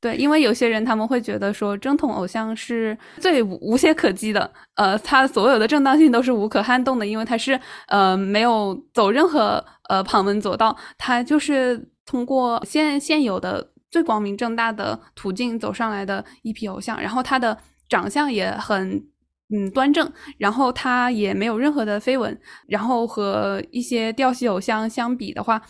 [0.00, 19.04] 对，因为有些人他们会觉得说正统偶像是最无懈可击的，呃，他所有的正当性都是无可撼动的，因为他是呃没有走任何呃旁门左道，他就是通过现现有的最光明正大的途径走上来的一批偶像，然后他的长相也很。
[19.52, 25.60] 嗯，端正，然后他也没有任何的绯闻，然后和一些调系偶像相比的话，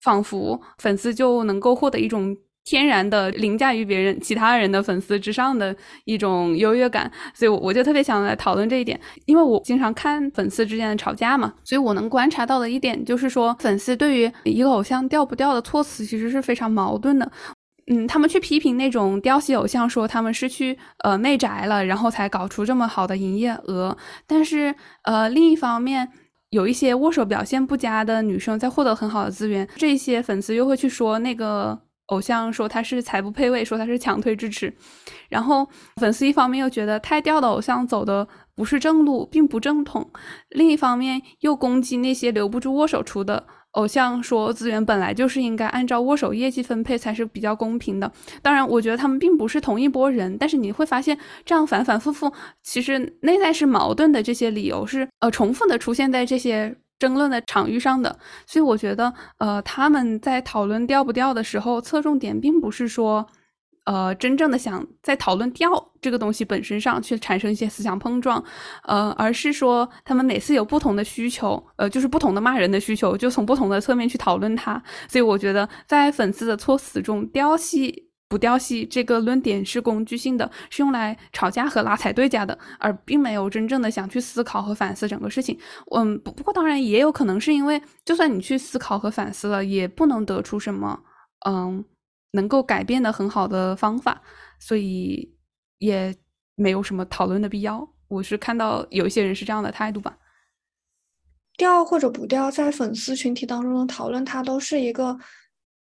[0.00, 5.74] 仿佛粉丝就能够获得一种天然的凌驾于别人其他人的粉丝之上的
[6.04, 17.28] 一种优越感，所以我我就特别想来讨论这一点，因为我经常看粉丝之间的吵架嘛，所以我能观察到的一点就是说，粉丝对于一个偶像掉不掉的措辞其实是非常矛盾的。
[17.88, 23.96] 嗯，他们去批评那种雕系偶像，说他们是去呃内宅了，然后才搞出这么好的营业额。
[24.26, 26.08] 但是呃，另一方面，
[26.50, 34.72] 有一些握手表现不佳的女生在获得很好的资源，这些粉丝又会去说那个偶像，说他是财不配位，说他是强推支持。
[35.28, 40.04] 然后粉丝一方面又觉得太吊的偶像走的不是正路，并不正统；
[40.50, 43.46] 另一方面又攻击那些留不住握手出的。
[43.72, 48.10] 偶像说资源本来就是应该按照握手业绩分配才是比较公平的。
[48.40, 52.32] 当然，我觉得他们并不是同一波人，但是你会发现这样反反复复，
[52.62, 54.22] 其实内在是矛盾的。
[54.22, 58.18] 这些理由是呃重复的出现在这些争论的场域上的。
[58.46, 63.26] 所以我觉得呃他们在讨论调不调的时候，侧重点并不是说。
[63.84, 68.42] 呃，真正的想在讨论调这个东西本身上去产生一些思想碰撞，
[68.84, 74.80] 呃，而是说他们每次有不同的需求，呃，就是不同的骂人的需求，就从不同的侧面去讨论它。
[75.08, 85.58] 所以我觉得在粉丝的措辞中，调戏不调戏这个论点是工具性的，是用来吵架和拉踩对家的，而并没有真正的想去思考和反思整个事情。
[85.94, 91.00] 嗯，不不过当然也有可能是因为，就算你去思考和反思了，也不能得出什么，
[91.48, 91.84] 嗯。
[92.32, 94.20] 能够改变的很好的方法，
[94.58, 95.34] 所以
[95.78, 96.14] 也
[96.54, 97.88] 没有什么讨论的必要。
[98.08, 100.18] 我是看到有一些人是这样的态度吧。
[101.56, 105.18] 调或者不调，在粉丝群体当中的讨论，它都是一个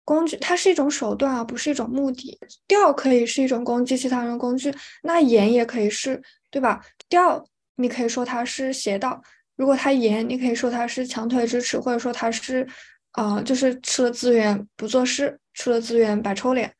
[0.03, 2.37] 工具，它是一种手段，而不是一种目的。
[2.67, 6.83] 调可以是一种攻击其他人的工具，那言也可以是，对吧？
[7.07, 7.43] 调
[7.75, 9.21] 你可以说它是邪道，
[9.55, 12.67] 如果他严，你可以说他是强推支持，或者说他是。
[13.13, 16.71] 啊，就是吃了资源不做事，吃了资源摆臭脸。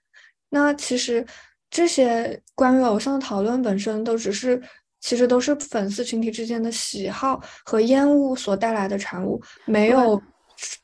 [0.49, 1.25] 那其实
[1.69, 4.61] 这些关于偶像的讨论本身都只是，
[4.99, 10.21] 其实都是粉丝群体之间的喜好和厌恶所带来的产物，没有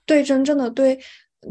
[0.06, 1.00] 对真正的对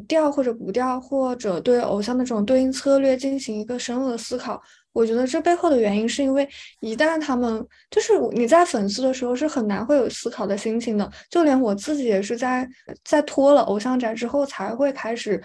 [0.07, 4.63] 调或者不调，或者对偶像的这种对应策略进行一个深入的思考。
[4.93, 12.65] 我觉得这背后的原因是因为，一旦他们就是你在粉丝的时候是很难会有思考的心情的，就连我自己也是在
[13.03, 15.43] 在脱了偶像宅之后才会开始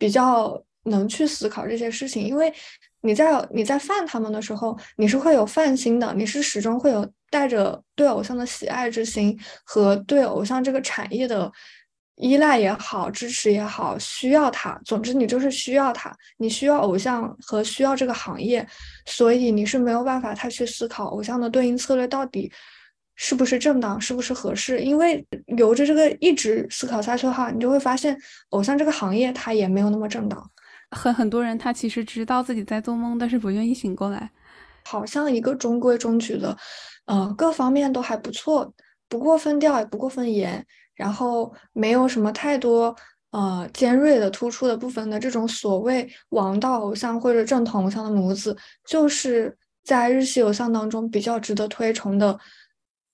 [0.00, 2.26] 比较能去思考这些事情。
[2.26, 2.52] 因为
[3.02, 11.52] 你在你在犯他们的时候，你是会有犯心的，你是始终会有带着对偶像的喜爱之心和对偶像这个产业的。
[12.22, 14.78] 依赖也好，支持也好，需要他。
[14.84, 18.66] 总之，你就是需要他，你需要偶像和需要这个行业，
[19.06, 22.52] 所以你是没有办法太去思考偶像的对应策略到底
[23.22, 24.80] 是不是正当，是不是合适。
[24.80, 25.22] 因为
[25.58, 28.16] 由着这个一直思考下去的话，你就会发现
[28.48, 30.50] 偶像这个行业它也没有那么正当。
[30.92, 34.30] 很很多人他其实知道自己在做梦，但是不愿意醒过来。
[34.86, 36.56] 好像一个中规中矩的，
[37.04, 38.72] 呃，各方面都还不错，
[39.06, 40.64] 不过分调也不过分严。
[40.94, 42.94] 然后没有什么太多
[43.32, 48.56] 呃尖锐的突出的部分的这种所谓王道偶像或者正统偶像的模子，
[48.86, 49.54] 就是
[49.84, 52.38] 在日系偶像当中比较值得推崇的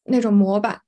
[0.07, 0.80] 那种模板。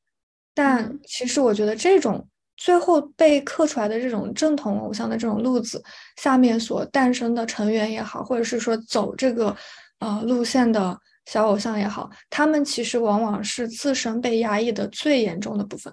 [0.55, 5.83] 但其实我觉得这种最后被刻出来的这种正统偶像的这种路子
[6.17, 9.57] 下面所诞生的成员也好，或者是说走这个
[10.01, 15.93] 呃路线的小偶像也好，他们其实往往是自身被压抑的最严重的部分。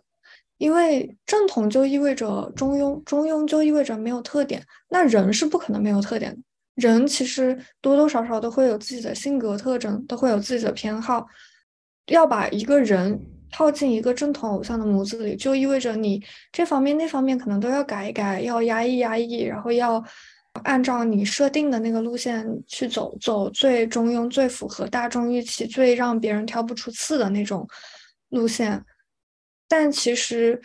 [0.57, 4.65] 因为正统就意味着中庸，中庸就意味着没有特点。
[4.89, 6.41] 那人是不可能没有特点的，
[6.76, 11.28] 人其实多多少少都会有自己的性格特征，都会有自己的偏好。
[12.08, 13.20] 要把一个人
[13.51, 20.03] 套进一个正统偶像的模子里，就意味着你这方面那方面可能都要改一改，要压抑压抑，然后要
[20.64, 27.68] 按照你设定的那个路线去走，走最中庸、最符合大众预期、最让别人挑不出刺的那种
[28.30, 28.84] 路线。
[29.68, 30.62] 但其实，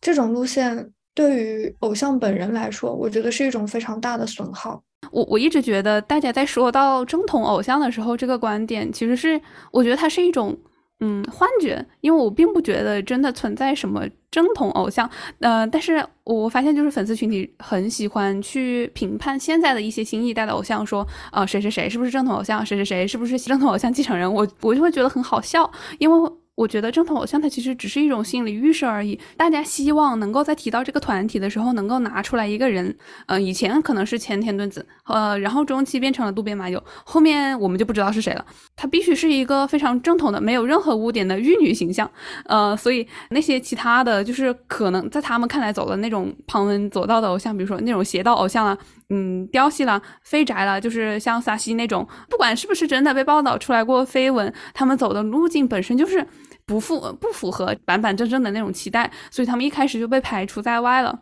[0.00, 4.82] 这种路线对于偶像本人来说，我觉得是一种非常大的损耗。
[5.10, 9.40] 我我一直觉得，大家在说到正统偶像的时候，这个观点其实是，
[9.72, 10.56] 我觉得它是一种
[11.00, 15.08] 嗯幻觉，因为我并不觉得真的存在什么正统偶像。
[15.40, 26.32] 呃，但是我发现就是粉丝群体很喜欢去评判现在的一些新一代的偶像，说啊谁谁谁是不是正统偶像，谁谁谁是不是正统偶像继承人，我我就会觉得很好笑，因为。
[26.54, 29.18] 我觉得正统偶像它其实只是一种心理预设而已。
[29.36, 32.96] 大家希望能够在提到这个团体的时候，能够拿出来一个人。
[33.26, 38.46] 呃，以前可能是前田敦子，呃，然后中期变成了渡边麻友，后面我们就不知道是谁了。
[38.76, 42.08] 他必须是一个非常正统的、没有任何污点的玉女形象。
[42.46, 48.78] 呃，所以那些其他的就是可能在他们看来走的那种旁门左道的偶像，比如说那种邪道偶像啊，
[49.14, 56.26] 嗯，雕系了、废宅了，就是像萨西那种，不管是不是真的被报道出来过绯闻，他们走的路径本身就是。
[56.66, 61.14] 不符不符合板板正正的那种期待，所以他们一开始就被排除在外了。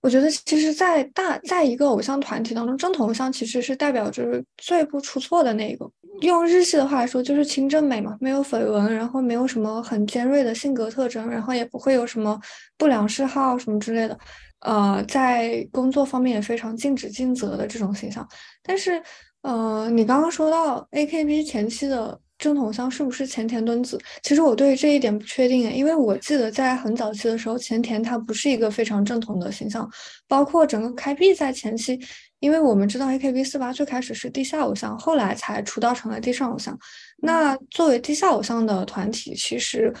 [0.00, 5.88] 我觉得，其实，在大在一个偶像团体当中，正统偶像其实是代表着最不出错的那个。
[6.22, 12.36] 用日系的话来说，就是清正美嘛，没有绯闻，然后没有什么很尖锐的性格特征，然后也不会有什么
[12.76, 14.18] 不良嗜好什么之类的。
[14.64, 18.26] 呃，在工作方面也非常尽职尽责的这种形象。
[18.62, 19.02] 但是，
[19.42, 22.18] 呃，你刚刚说到 AKB 前期的。
[22.38, 23.96] 正统像是不是前田敦子？
[24.24, 29.88] 其实我对这一点不确定因为我记得在很早期的时候，前田他不是一个非常正统的形象，
[30.26, 31.96] 包括整个开闭在前期，
[32.40, 36.76] 因为我们知道 AKB 四八最开始是地下偶像，后来才出道成了地上偶像。
[37.18, 39.94] 那作为地下偶像的团体，其实，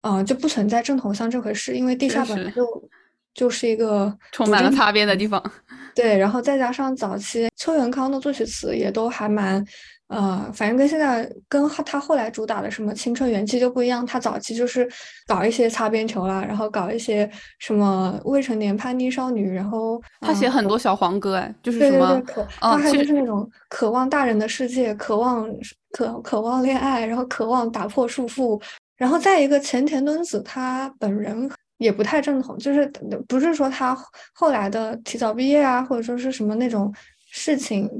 [0.00, 2.64] 呃，就不存在正统像这回事，因为地下本来就
[3.34, 5.42] 就是一个充满了擦边的地方。
[5.94, 9.64] 对，然后再加上早期邱元康的作曲词也都还蛮。
[10.08, 14.86] 呃，反正跟现在跟他后来主打的什么青春元气就不一样，他早期就是
[15.26, 17.26] 搞一些擦边球啦，然后搞一些
[17.58, 22.22] 什么未成年叛逆少女，然后他写很多小黄歌，哎，就是什么，
[22.60, 25.48] 他还就是那种渴望大人的世界，渴望
[25.92, 28.60] 渴渴望恋爱，然后渴望打破束缚，
[28.98, 31.50] 然后再一个前田敦子，他本人
[31.82, 32.86] 也不太正统，就是
[33.28, 33.94] 不是说他
[34.32, 36.94] 后来的提早毕业啊，或者说是什么那种
[37.30, 37.90] 事情。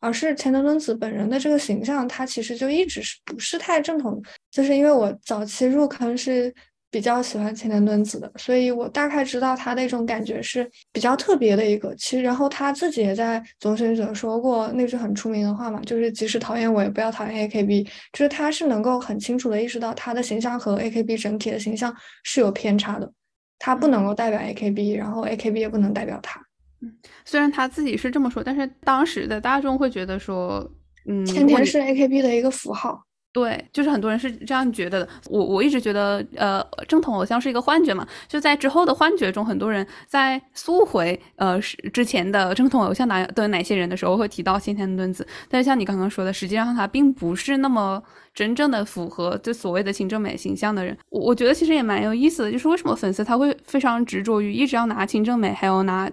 [0.00, 4.20] 而是前田敦子本人的这个形象，他其实就一直是不是太正统。
[4.50, 6.52] 就是因为我早期入坑是
[6.90, 11.94] 比较喜欢前田敦子的，所以我大概知道他那种感觉是比较特别的一个。
[11.96, 17.86] 其实，然后他自己也在总选者说过那句很出名的话嘛，就是即使讨厌我也不要讨厌 AKB。
[18.12, 23.12] 就是他是能够很清楚的意识到他的形象和 AKB 整体的形象是有偏差的，
[23.58, 26.40] 他不能够代表 AKB，然后 AKB 也不能代表他。
[26.82, 26.94] 嗯，
[27.24, 30.70] 虽然他自己是这么说，但是当时的大众会觉得说，
[31.06, 33.05] 嗯，千田是 AKB 的一个符号。
[33.36, 35.08] 对，就是很多人是这样觉得的。
[35.28, 38.08] 我我一直觉得，呃，正统偶像是一个幻觉嘛。
[38.26, 41.60] 就在之后的幻觉中，很多人在溯回呃
[41.92, 45.26] 之前的正统偶像哪的哪些人的时候，会提到先田敦子。
[45.50, 50.96] 但是像你刚刚说的，实际上他并不是那么真正的符合这所谓的清正美形象的人。
[51.10, 56.10] 我我觉得其实也蛮有意思的，就是为什么粉丝他会非常执着于一直要拿清正美，还有拿。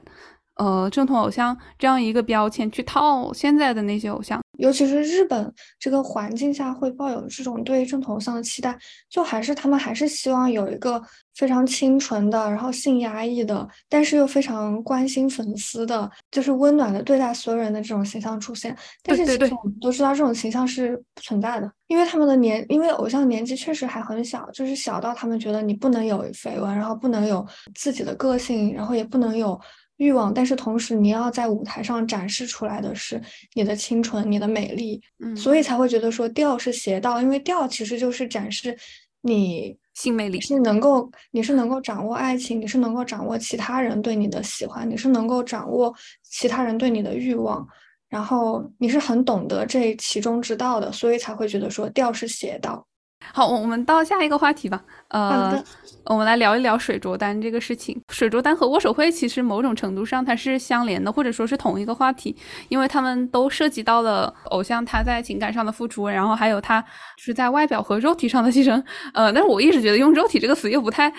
[0.58, 8.78] 呃，正统偶像这样一个标签去套现在的那些偶像，尤其是日本这个环境下会抱有这种对正统偶像的期待，
[9.10, 11.02] 就还是他们还是希望有一个
[11.36, 18.76] 非常清纯的，然后性压抑的，但是又非常关心粉丝的，就是温暖的对待所有人的这种形象出现。
[19.02, 29.60] 但是其实我们都知道这种形象是不存在的，因为他们的年，因为偶像年纪确实还很小，就是小到他们觉得你不能有绯闻，然后不能有自己的个性，然后也不能有。
[29.98, 33.22] 欲望，但是同时你要在舞台上展示出来的是
[33.54, 38.76] 你的清纯、你的美丽，嗯，所以才会觉得说调是邪道，因为调其实就是展示
[39.22, 47.66] 你性魅力，是能够你是能够掌握爱情，你是能够掌握其他人对你的喜欢，你是能够掌握其他人对你的欲望，
[48.10, 52.86] 然后你是很懂得这其中之道的，所以才会觉得说调是邪道。
[53.32, 54.84] 好，我们到下一个话题吧。
[55.10, 55.64] 呃，
[56.06, 58.02] 我们来聊一聊水卓单这个事情。
[58.10, 62.36] 水卓单和握手会其实某种程度上它是相连的，或者说是同一个话题，
[62.70, 66.84] 因为他们都涉及到了偶像他在情感上的付出，然后还有他
[67.18, 68.84] 是在外表和肉体上的牺牲。
[69.14, 71.12] 呃，但是我一直觉得用肉体这个词又不太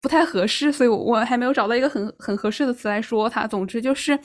[0.00, 3.46] 不太合适，所以我还没有找到一个很很合适的词来说它。
[3.46, 4.18] 总之就是，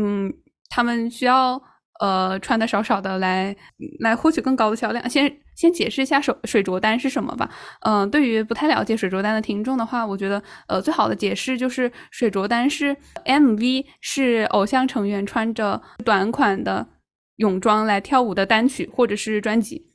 [0.00, 0.32] 嗯，
[0.68, 1.60] 他们需要。
[2.00, 3.54] 呃，穿的少少的来
[4.00, 5.08] 来获取更高的销量。
[5.08, 7.50] 先先解释一下手水着单是什么吧。
[7.80, 16.86] 嗯，对于不太了解水着单的听众的话，我觉得呃最好的解释就是水着单是 MV 是偶像成员穿着短款的
[17.36, 19.86] 泳装来跳舞的单曲或者是专辑。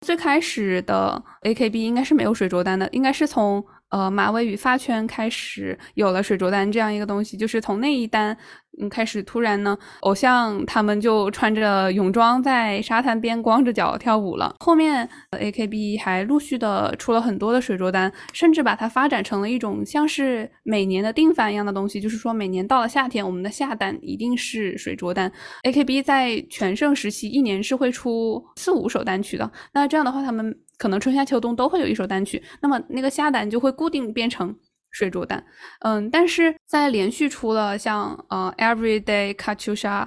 [0.00, 8.36] 最开始的 AKB 应该是没有水着单的，应该是从呃马尾与发圈开始有了水着单这样一个东西，就是从那一单。
[8.80, 14.56] 嗯，开始突然呢，偶像他们就穿着泳装在沙滩边光着脚跳舞了。
[14.60, 25.30] 后面 A K B 还陆续的出了很多的水着单，甚至把它发展成了一种像是每年的定番一样的东西，就是说每年到了夏天，我们的夏单一定是水着单。
[25.64, 34.54] A K B 在全盛时期一年是会出四五首单曲的，那这样的话，他们可能春夏秋冬都会有一首单曲，那么那个夏单就会固定变成。
[34.94, 35.42] 水煮蛋，
[35.80, 40.06] 嗯，但是在连续出了像呃 Everyday 秋莎，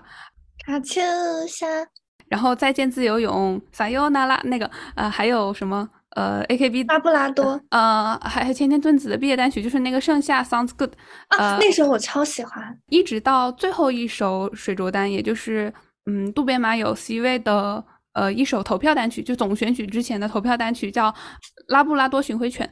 [2.27, 10.91] 然后再见自由泳，Sayonara 那个呃还有什么呃 AKB 拉布拉多，呃还还千天盾子的毕业单曲，就是那个盛夏 Sounds Good，
[11.29, 15.73] 啊那首我超喜欢，一直到最后一首水着单，也就是
[16.05, 17.83] 嗯渡边麻友 C 位的
[18.15, 21.13] 呃一首投票单曲，就总选举之前的投票单曲叫
[21.67, 22.67] 拉布拉多巡回犬。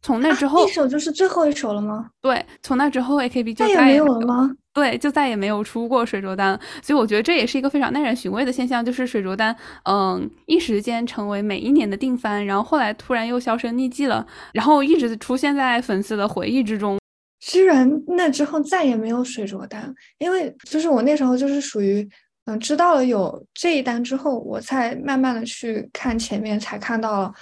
[0.00, 2.10] 从那之后，一首就是最后一首了吗？
[2.20, 4.50] 对，从那之后，A K B 就再也没有了吗？
[4.74, 6.60] 对，就再也没有出过水着单。
[6.82, 16.98] 所以我觉得这也是一个非常耐人寻味的现象，就是水着单，嗯，一时间成为每一年的定番，然后后来突然又销声匿迹了，然后一直出现在粉丝的回忆之中。
[17.40, 22.06] 居然那之后再也没有水着单，因为就是我那时候就是属于，
[22.46, 27.32] 嗯，知道了有这一单之后，我才慢慢的去看前面，才看到了。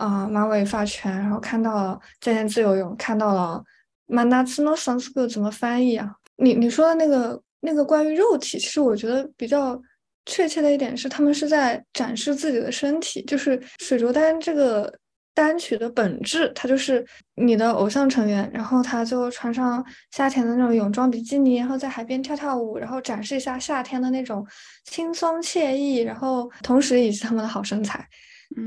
[0.00, 3.62] 啊，马尾发圈，然后看到了再见自由泳，看到了
[4.08, 6.10] manatsu no sansko 怎么翻译啊？
[6.36, 9.78] 你你说的那个那个关于肉体，其实我觉得比较
[10.24, 13.22] 确切的一点是，他们是在展示自己的身体。
[13.26, 14.90] 就是水着单这个
[15.34, 17.04] 单曲的本质，它就是
[17.36, 24.46] 你的偶像成员，然后他就穿上夏天的那种泳装比基尼，然后在海边跳跳舞，然后展示一下夏天的那种
[24.84, 28.06] 轻松惬意，然后同时以及他们的好身材。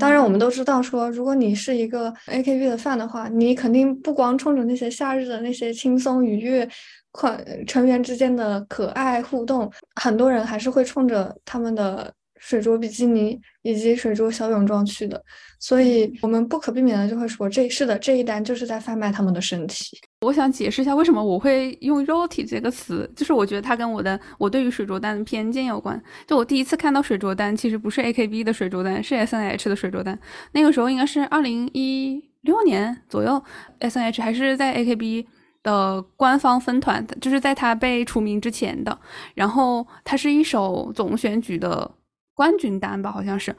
[0.00, 6.66] 当然，我们都知道，说如果你是一个 AKB 的 fan 的话，你肯定不光冲着那些夏日的那些轻松愉悦，
[7.10, 12.10] 款成员之间的可爱互动，很多人还是会冲着他们的
[12.46, 15.22] 水着比基尼以及水着小泳装去的。
[15.58, 19.98] 所以，我们不可避免的就会说，这是的，这一单就是在贩卖他们的身体。
[20.20, 25.98] 我想解释一下为什么我会用“肉体”这个词，就是我觉得它跟我的我对于水着单的偏见有关。
[26.26, 30.18] 就我第一次看到水着单，其实不是 AKB 的水着单，是 SNH 的水着单。
[30.52, 33.42] 那个时候应该是二零一六年左右
[33.80, 35.24] ，SNH 还是在 AKB
[35.62, 38.98] 的官方分团，就是在他被除名之前的。
[39.34, 41.90] 然后它是一首总选举的。
[42.34, 43.54] 冠军单吧，好像是。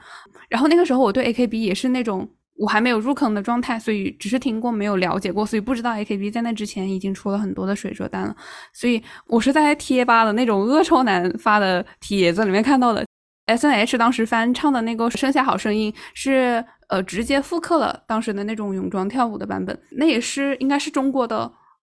[0.48, 8.36] 然后那个时候我对 AKB 也是那种我还没有入坑的状态，所以只是听过没有了解过，所以不知道 AKB 在那之前已经出了很多的水着单了。
[8.72, 13.04] 所以我是在贴吧的那种恶臭男发的帖子里面看到的。
[13.46, 21.52] SNH 当时翻唱的那个《盛夏好声音》是呃直接复刻了当时的那种泳装跳舞的版本，那也是应该是中国的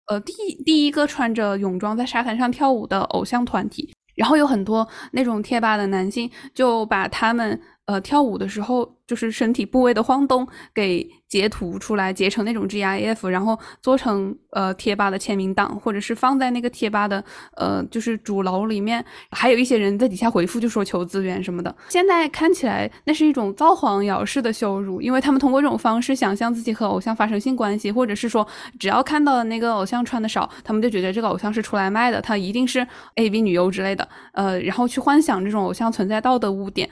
[0.08, 0.34] 呃第
[0.66, 3.96] 第一个穿着泳装在沙滩上跳舞的偶像团体。
[4.18, 7.58] 然后有很多那种贴吧的男性就把他们
[7.88, 17.24] 呃跳舞的时候就是身体部位的晃动给截图出来，截成那种 GIF，然后做成呃贴吧的签名档，或者是放在那个贴吧的
[17.56, 19.04] 呃就是主楼里面。
[19.32, 21.74] 还有一些人在底下回复就说求资源什么的。
[21.90, 28.46] 现在看起来那是一种造黄谣式的羞辱，因为他们通过这种方式想象自己和偶像发生性关系，或者是说
[28.80, 32.86] 只要看到那个偶像穿的少，他们就觉得这个偶像是出来卖的，他一定是
[33.16, 34.08] AV 女优之类的。
[34.34, 36.90] 呃，然后去幻想这种偶像存在道德污点。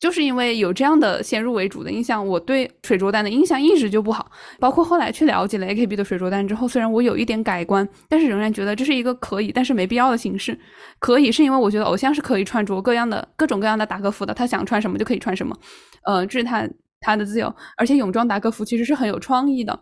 [0.00, 4.32] 就是因为有这样的先入为主的印象，我对水着丹的印象一直就不好。
[4.58, 10.58] 包括后来去了解了 AKB 的水着丹之后，虽然我有一点改观，但是仍然觉得这是一个可以，但是没必要的形式。
[10.98, 15.54] 可以是因为我觉得偶像是可以穿着各样的各种各样的打歌服的，他想穿什么就可以穿什么，
[16.06, 16.66] 呃，这是他
[17.00, 17.54] 他的自由。
[17.76, 19.78] 而且泳装打歌服其实是很有创意的，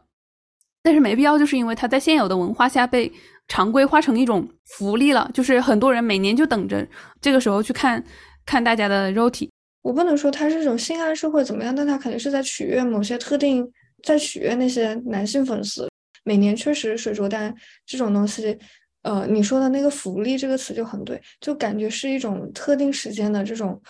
[0.82, 3.12] 但是没必要，就是因为他在现有的文化下被
[3.46, 6.84] 常规化成一种福利了，就是很多人每年就等着
[7.20, 8.02] 这个时候去看
[8.44, 9.48] 看大家的肉体。
[9.88, 13.66] 我不能说它是一种性暗示或怎么样，但它肯定是在取悦某些特定，
[14.02, 15.88] 在取悦那些男性粉丝。
[16.24, 17.54] 每年确实水着单
[17.86, 18.58] 这种东西，
[19.00, 23.80] 呃，你说的那个福利这个词就很对，就感觉是一种特定时间的这种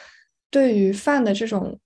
[0.53, 1.77] 对于饭的这种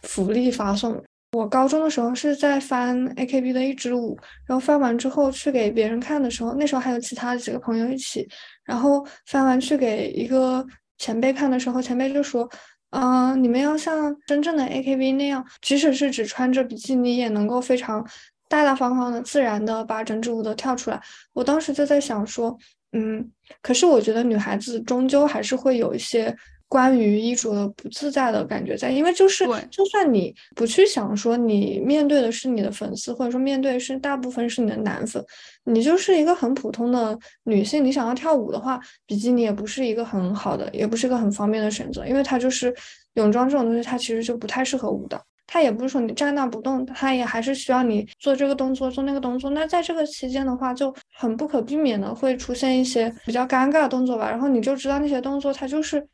[0.00, 1.04] 福利发送。
[1.32, 8.26] 我高中的时候是在翻 AKB 的一支舞，然后翻完之后去给别人看的时候，那时候还有其他几个朋友一起，
[8.64, 12.48] 然后翻完去给一个前辈看的时候，前辈就说
[12.92, 18.06] ：“嗯，你们要像真正的 AKB 那样，即使是只穿着比基尼，也能够非常
[18.48, 21.00] 大大方方的、自然的把整支舞都跳出来。”
[21.34, 22.56] 我当时就在想说
[22.92, 23.30] ：“嗯，
[23.60, 26.34] 可是我觉得女孩子终究还是会有一些。”
[26.72, 35.22] 关于衣着的不自在的感觉在，因为就是就算你不去想说你面对的是你的粉丝，或者说面对是大部分是你的男粉，
[35.64, 42.74] 你就是一个很普通的女性，你想要跳舞的话，比基尼也不是一个很好的，也不是一个很方便的选择，因为它就是
[43.16, 56.08] 泳装这种东西，它其实就不太适合舞蹈，它也不是说你站那不动，它也还是需要你做这个动作做那个动作，那在这个期间的话，就很不可避免的会出现一些比较尴尬的动作吧，然后你就知道那些动作它就是。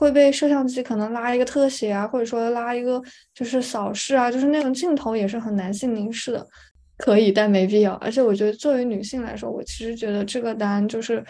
[0.00, 2.98] 会被摄像机可能拉一个特写啊，或者说拉一个
[3.34, 6.46] 就是扫视啊，就是那种镜头也是很男性凝视的，
[6.96, 7.92] 可以但没必要。
[7.96, 11.22] 而且我觉得作为女性来说，我其实觉得这个单就是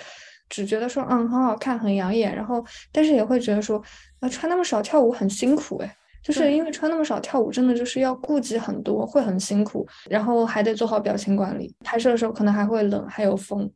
[0.48, 3.82] 只觉得说嗯很好看很养眼，然后但是也会觉得说
[4.20, 13.68] 啊穿那么少跳舞很辛苦哎，就是因为穿那么少跳舞真的就是要顾及很多，会很辛苦，然后还得做好表情管理，拍摄的时候可能还会冷还有风。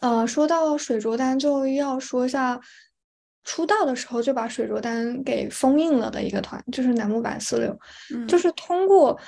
[0.00, 2.58] 呃，说到水着单就要说一下。
[3.44, 7.78] 出道的时候就把水着单给封印了的一个团，就是乃木坂四六，
[8.26, 9.18] 就是通过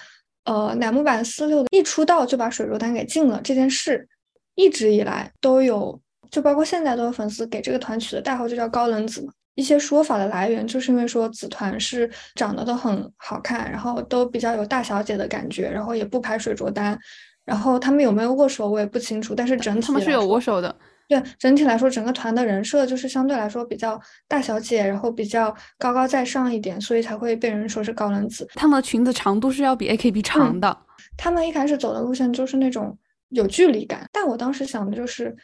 [0.45, 4.07] 呃乃木坂四六一出道就把水着单给禁了这件事，
[4.55, 5.99] 一直以来都有，
[6.31, 9.33] 就包括现在都有粉丝给这个团取的代号就叫高冷子嘛。
[9.55, 16.99] 一些说法的来源就是因为说子团是长得都很好看，然后都比较有大小姐的感觉，然后也不排水着单，
[17.45, 20.75] 然后他们有没有握手我也不清楚，但是整体他们是有握手的。
[21.09, 28.49] 对整体来说，整个团的人设就是相对来说比较大小姐，然后比较高高在上一点，所以才会被人说是高冷子。
[28.55, 30.75] 他们的裙子长度是要比 AKB 长的。
[31.17, 32.97] 他们一开始走的路线就是那种
[33.29, 35.37] 有距离感，但我当时想的就是，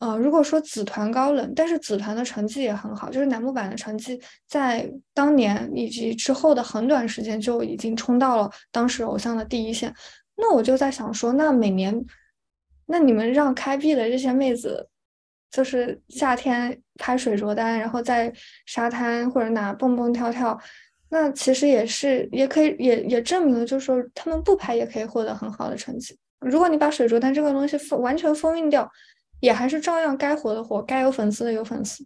[0.00, 9.94] 呃，如果说子团高冷，但是子团的成绩也很好，就是楠木板的成绩在当年以及之后的很短时间就已经冲到了当时偶像的第一线。
[10.36, 12.04] 那我就在想说，那每年。
[12.90, 14.88] 那你们让开闭的这些妹子，
[15.50, 18.32] 就是夏天拍水着单，然后在
[18.64, 20.58] 沙滩或者哪蹦蹦跳跳，
[21.10, 26.18] 那其实也是也可以也也证明了，就是说他们不拍也可以获得很好的成绩。
[26.40, 28.90] 如果你把水着单这个东西封完全封印掉，
[29.40, 32.02] 也还是照样该火的火，该有粉丝的有粉丝。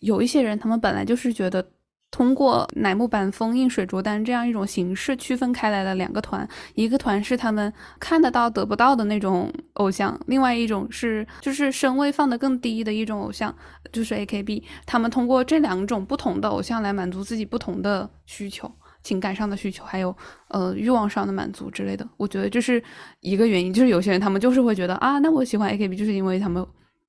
[0.00, 1.70] 有一些人，他们本来就是觉得。
[2.14, 13.52] 通过乃木坂封印水着丹这样一种形式区分开来的两个团，一个团是他们看得到得不到的那种偶像，另外一种是就是身位放得更低的一种偶像，
[13.92, 14.62] 就是 AKB。
[14.86, 18.70] 他们通过这两种不同的偶像来满足自己不同的需求，
[19.02, 20.16] 情感上的需求，还有
[20.50, 22.08] 呃欲望上的满足之类的。
[22.16, 22.80] 我觉得这是
[23.22, 26.64] 一个原因，就是有些人他们就是会觉得啊，那我喜欢 AKB 就是因为他们。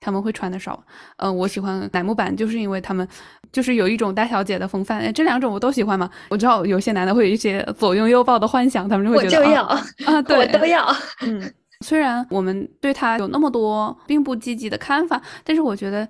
[0.05, 0.79] 他们会穿的少，
[1.17, 3.07] 嗯，我喜欢乃木坂，就是因为他们
[3.51, 6.07] 就是有一种大小姐的风范，这两种我都喜欢嘛。
[6.29, 10.85] 我知道有些男的会有一些左拥右抱的幻想，他们就会觉得我就要啊， 对，我都要。
[11.25, 11.51] 嗯，
[11.83, 16.07] 虽然我们对他有那么多并不积极的看法，但是我觉得，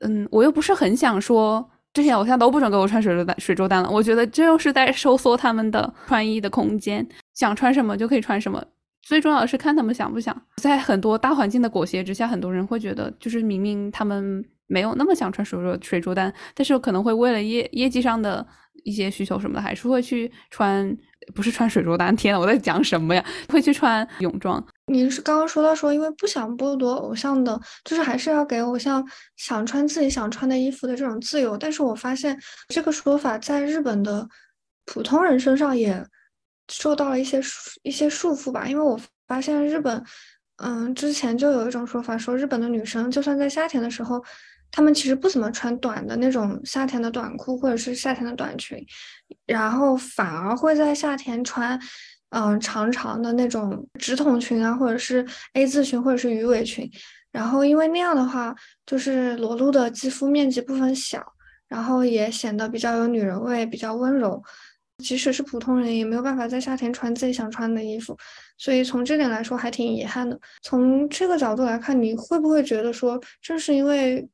[0.00, 3.90] 嗯，我又不是很想说这些偶像都不准给我穿水珠单水珠单了。
[3.90, 8.64] 我觉得这又是在收缩他们的穿衣的空间，想穿什么就可以穿什么。
[9.06, 18.44] 最重要的是看他们想不想，在很多大环境的裹挟之下，很多人会觉得，就是明明他们没有那么想穿水着水着单，但是可能会为了业业绩上的
[18.82, 20.96] 一些需求什么的，还是会去穿，
[21.34, 22.16] 不是穿水着单。
[22.16, 23.22] 天呐，我在讲什么呀？
[23.50, 24.64] 会去穿泳装。
[24.86, 31.58] 你是刚刚说到说，因为不想剥夺偶像的，就是还是要给偶像想穿自己想穿的衣服的这种自由。
[31.58, 32.38] 但是我发现
[32.68, 34.26] 这个说法在日本的
[34.86, 36.02] 普通人身上也。
[36.68, 37.40] 受到了一些
[37.82, 40.02] 一些束缚吧，因为我发现日本，
[40.56, 44.22] 嗯，之前就有一种说法，说日本的女生就算在夏天的时候，
[44.70, 48.84] 她们其实不怎么穿短的那种夏天的短裤或者是夏天的短裙，
[49.46, 51.78] 然后反而会在夏天穿，
[52.30, 56.90] 嗯，长长的那种直筒裙啊，或者是 A 字裙或者是鱼尾裙，
[57.30, 58.54] 然后因为那样的话，
[58.86, 61.24] 就是裸露的肌肤面积部分小，
[61.68, 64.42] 然后也显得比较有女人味，比较温柔。
[65.02, 68.16] 即使是普通人，也没有办法在夏天穿自己想穿的衣服，
[68.56, 70.38] 所以从这点来说还挺遗憾的。
[70.62, 74.26] 从这个角度来看，你会不会觉得说，正是因为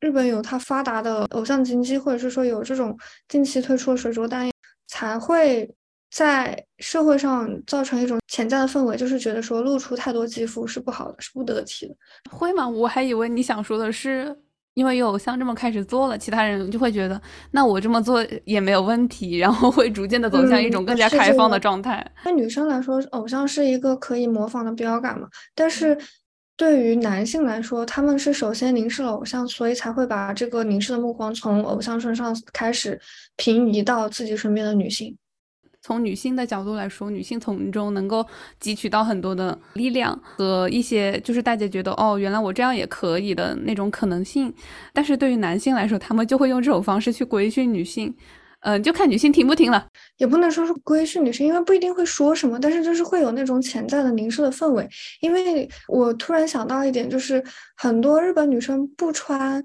[0.00, 2.96] 日本有它发达的偶像经济，或者是说有这种
[3.28, 4.50] 近期推出的水着单，
[4.86, 5.68] 才会
[6.10, 11.94] 在社会上造成一种潜在的氛围，就是觉得说露出太多肌肤是不好的，是不得体的。
[12.30, 12.68] 会吗？
[12.68, 14.41] 我还以为你想说的是。
[14.74, 17.20] 因为有偶像这么开始做了，其他人就会觉得，
[17.50, 22.04] 那我这么做也没有问题，然后会逐渐的走向一种更加开放的状态。
[22.24, 25.28] 对女生来说，偶像是一个可以模仿的标杆嘛。
[25.54, 25.96] 但是
[26.56, 32.98] 对于男性来说，他们是首先凝视了偶像，所以才会把这个凝视的目光从偶像身上开始
[33.36, 35.16] 平移到自己身边的女性。
[35.82, 38.24] 从女性的角度来说，女性从中能够
[38.60, 44.52] 汲取到很多的力量和一些，就是大家觉得哦，原来我这样也可以的那种可能性。
[44.92, 48.14] 但是对于男性来说，他们就会用这种方式去规训女性，
[48.60, 49.84] 嗯，就看女性听不听了。
[50.18, 54.88] 也不能说是规训女性，因为不一定会说什么，但是就是会有那种潜在的凝视的氛围。
[55.20, 57.42] 因为我突然想到一点，就是
[57.76, 59.62] 很多日本女生不穿。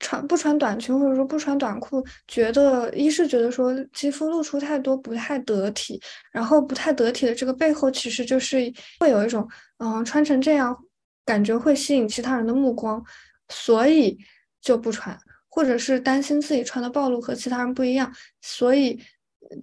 [0.00, 6.00] 穿不穿短裙或者说不穿短裤，觉得一是觉得说肌肤露出太多不太得体，
[6.32, 9.48] 然后不太得体的这个背后其实就是会有一种
[9.78, 10.76] 嗯穿成这样
[11.24, 13.00] 感觉会吸引其他人的目光，
[13.50, 14.18] 所以
[14.60, 15.16] 就不穿，
[15.48, 18.98] 或者是担心自己穿的暴露和其他人不一样，所以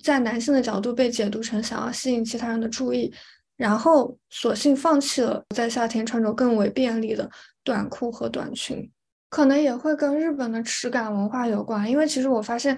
[0.03, 3.11] 在男性的角度被解读成想要吸引其他人的注意，
[3.55, 7.27] 然后索性放弃了在夏天穿着更为便利的
[7.63, 8.89] 短裤和短裙。
[9.29, 12.77] 可能也会跟日本的耻感文化有关，因为其实我发现，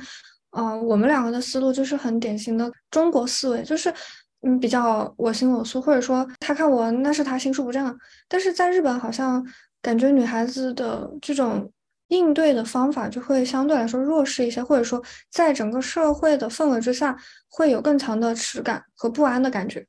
[0.57, 3.93] 嗯，我们两个的思路就是很典型的中国思维，就是
[4.41, 7.97] 嗯比较我行我素，或者说他看我那是他心术不正。
[8.27, 9.45] 但是在日本好像
[9.81, 11.71] 感觉女孩子的这种
[12.07, 17.15] 应对的方法就会相对来说弱势一些，或者说在整个社会的氛围之下
[17.47, 19.85] 会有更强的耻感和不安的感觉。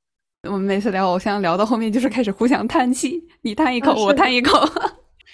[0.46, 4.58] 我们每次聊偶像聊到后面就是开始互相叹气，你叹一口，我叹一口。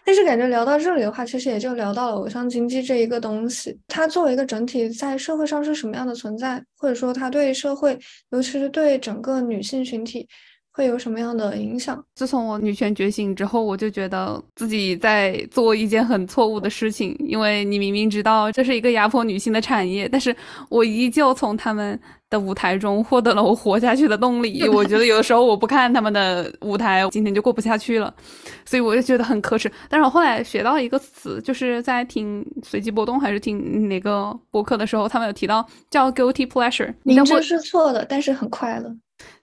[0.05, 7.99] 但是感觉聊到这里的话，其实也就聊到了偶像经济这一个东西，它作为一个整体在社会上是什么样的存在，或者说它对社会，
[8.31, 10.29] 尤其是对整个女性群体。
[10.77, 12.05] 会有什么样的影响？
[12.15, 17.17] 自从我女权觉醒之后，我就觉得自己在做一件很错误的事情。
[17.19, 20.37] 因为你明明知道这是一个压迫女性的产业，但是
[20.69, 21.99] 我依旧从他们
[22.29, 24.69] 的舞台中获得了我活下去的动力。
[24.69, 28.15] 我觉得有的时候我不看他们的舞台，今天就过不下去了，
[28.67, 29.73] 所以我就觉得很可耻。
[29.89, 38.95] 但是我后来学到一个词，就是在听随机波动还是听哪个播客的时候，他们有提到叫 guilty pleasure，明知是错的，但是很快乐。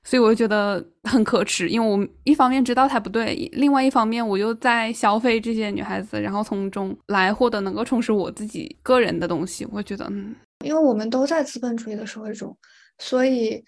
[0.04, 9.66] 所以我就觉得很可耻，因为我一方面知道他不对，另外一方面我又在消费这些女孩子，然后从中来获得能够充实我自己个人的东西。
[9.72, 10.36] 我觉得，嗯，
[10.66, 12.56] 因为我们都在资本主义的社会中，
[12.98, 13.64] 所以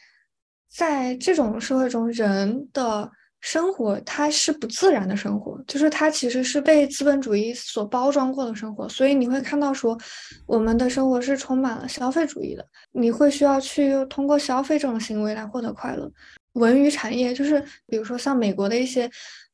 [0.69, 3.09] 在这种社会中，人的。
[3.45, 9.95] 生活它是不自然的生活，就是它其实是被资本主义所包装过的生活，所以你会看到说，
[10.47, 16.11] 我们的生活是充满了消费主义的，你会需要去通过消费这种行为来获得快乐。
[16.53, 19.07] 文娱产业就是比如说像美国的一些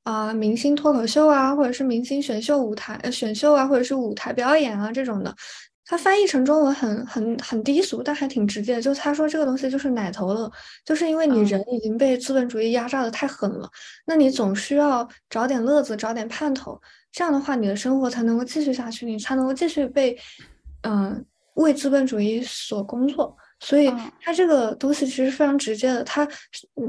[0.04, 5.36] 啊明星脱口秀啊，或者是明星选秀舞台选秀啊，或者是舞台表演啊这种的。
[5.92, 8.82] 它翻译成中文很很很低俗，但还挺直接。
[8.82, 10.50] 就他说这个东西就是奶头乐，
[10.86, 13.70] 就是因为你人已经被资本主义压榨的太狠了，
[14.06, 16.82] 那你总需要找点乐子，找点盼头，
[17.12, 20.18] 这样的话你的生活才能够继续下去，你才能够继续被
[20.84, 21.26] 嗯
[21.56, 23.36] 为资本主义所工作。
[23.64, 26.28] 所以它这个东西其实非常直接的，它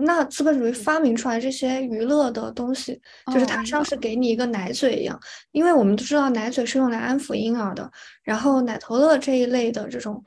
[0.07, 2.99] 那资本主义发明出来这些娱乐的东西，
[3.31, 5.21] 就是它像是给你一个奶嘴一样，
[5.51, 7.91] 因为我们都知道奶嘴是用来安抚婴儿的，
[8.25, 10.25] 然后奶头乐这一类的这种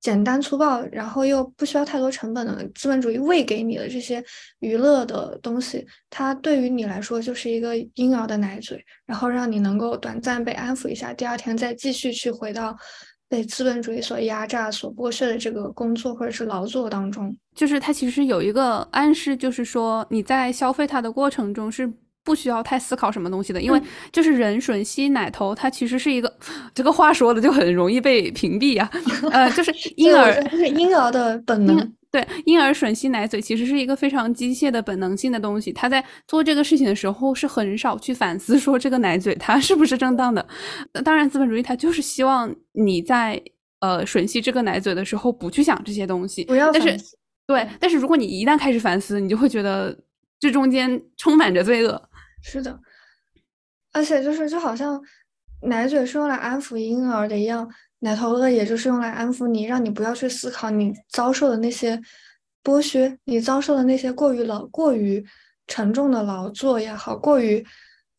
[0.00, 4.22] 简单粗暴，然后又不需要太多成本的资本主义喂给你的这些
[4.60, 12.76] 娱乐的东西，它对于你来说就是一个婴儿的奶嘴，然后让你能够短暂被安抚一下，第二天再继续去回到。
[13.30, 21.90] 被资本主义所压榨、所剥削的这个工作或者是劳作当中，就是它其实有一个暗示，就是说你在消费它的过程中是
[22.24, 26.32] 不需要太思考什么东西的，因为就是人吮吸奶头，它其实是一个
[26.74, 28.90] 这个话说的就很容易被屏蔽呀，
[29.30, 31.92] 呃，就是婴儿，就是婴儿的本能。
[32.10, 40.44] 对婴儿吮吸奶嘴其实是一个非常机械的本能性的东西，他在做这个事情的时候是很少去反思说这个奶嘴它是不是正当的。
[41.04, 43.40] 当然，资本主义它就是希望你在
[43.78, 46.72] 呃吮吸这个奶嘴的时候不去想这些东西，不要。
[46.72, 46.96] 但是，
[47.46, 49.96] 对，但是如果你一旦开始反思，你就会觉得
[50.40, 52.10] 这中间充满着罪恶。
[52.42, 52.76] 是的，
[53.92, 55.00] 而且就是就好像
[55.62, 57.70] 奶嘴是用来安抚婴儿的一样。
[58.00, 62.00] 奶头乐也就是用来安抚你，让你不要去思考你遭受的那些
[62.64, 65.24] 剥削，你遭受的那些过于劳、过于
[65.66, 67.64] 沉重的劳作也好，过于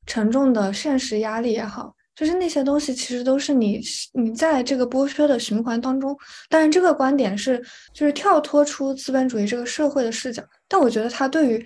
[0.05, 3.81] 沉重的现实压力也好，就是那些东西其实都是你
[4.13, 6.15] 你在这个剥削的循环当中。
[6.49, 7.63] 当然，这个观点是
[7.93, 11.65] 就是跳脱出资本主义这个社会的视角，但我觉得它对于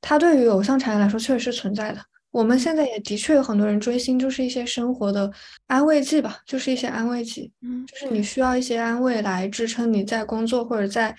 [0.00, 2.00] 它对于偶像产业来说确实是存在的。
[2.34, 5.30] 我们现在也的确有很多人追星，就是一些生活的
[5.68, 11.14] 安慰剂吧，就是一些安慰剂，嗯，就是你需要一些安慰来支撑你在工作或者在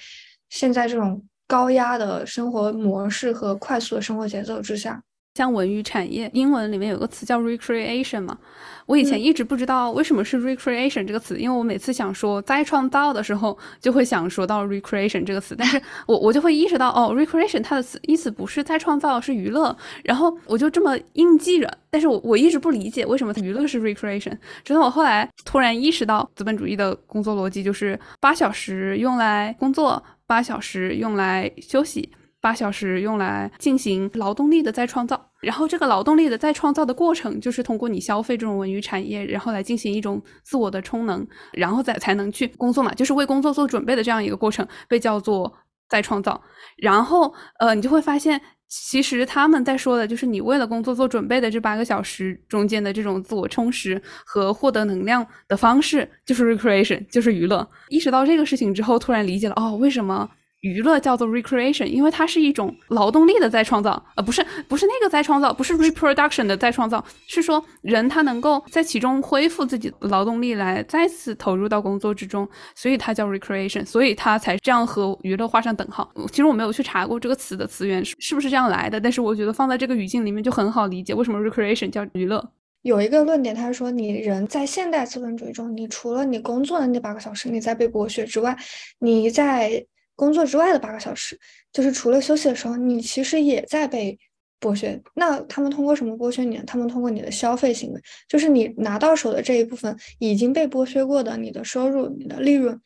[0.50, 5.02] 现在这种高压的生活模式和快速的生活节奏之下。
[5.36, 8.38] 像文娱产业，英文里面有个词叫 recreation 嘛，
[8.86, 19.76] 我以前一直不知道为什么是 recreation 这个词，因为我每次想说再创造的时候，就会想说到 recreation 这个词，但是 我我就会意识到，哦，recreation 它的词意思不是再创造，是娱乐，
[20.06, 32.10] 然后我就这么硬记着，但是我我一直不理解为什么娱乐是 recreation，直到我后来突然意识到，资本主义的工作逻辑就是八小时用来工作，八小时用来休息。
[32.46, 45.52] 八小时用来进行劳动力的再创造，然后这个劳动力的再创造的过程，就是通过你消费这种文娱产业，然后来进行一种自我的充能，然后再才能去工作嘛，就是为工作做准备的这样一个过程，被叫做
[45.90, 46.40] 再创造。
[46.78, 57.68] 然后，呃，你就会发现，其实他们在说的就是你为了工作做准备的这八个小时中间的这种自我充实和获得能量的方式，就是 recreation，就是娱乐。
[57.90, 60.30] 意识到这个事情之后，突然理解了，哦，为什么？
[60.66, 76.12] 娱乐叫做 recreation，因为它是一种劳动力的再创造，呃，不是，不是那个再创造，不是 reproduction 的再创造，是说人他能够在其中恢复自己的劳动力来再次投入到工作之中，所以它叫 recreation，所以它才这样和娱乐画上等号。
[76.32, 82.44] 其实我没有去查过这个词的词源是是不是这样来的，但是我觉得放在这个语境里面就很好理解为什么 recreation 叫娱乐。
[82.82, 88.56] 有一个论点，他说你人在现代资本主义中，你除了你工作的那八个小时你在被剥削之外，
[89.00, 89.84] 你在
[90.16, 91.38] 工作之外的八个小时，
[91.74, 94.18] 就是除了休息的时候，你其实也在被
[94.62, 95.00] 剥削。
[95.14, 96.58] 那他们通过什么剥削你？
[96.66, 102.80] 他们通过你的消费行为，就是你拿到手的这一部分已经被剥削过的你的收入、你的利润，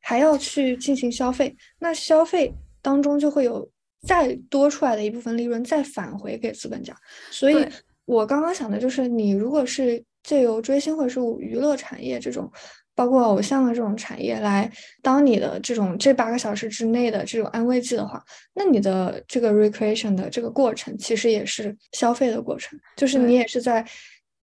[0.00, 1.56] 还要去进行消费。
[1.78, 2.52] 那消费
[2.82, 3.68] 当中就会有
[4.06, 6.94] 再多出来的一部分利润再返回给资本家。
[7.30, 7.66] 所以
[8.04, 12.52] 我刚刚想的就是，你如果是借由追星或者是娱乐产业这种。
[12.96, 14.68] 包括偶像的这种产业来
[15.02, 18.20] 当你的这种这八个小时之内的这种安慰剂的话，
[18.54, 23.86] 那你的这个 recreation 的这个过程其实也是消费的过程，就是你也是在，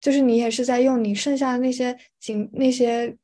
[0.01, 3.15] 就是你也是在用你剩下的那些仅那些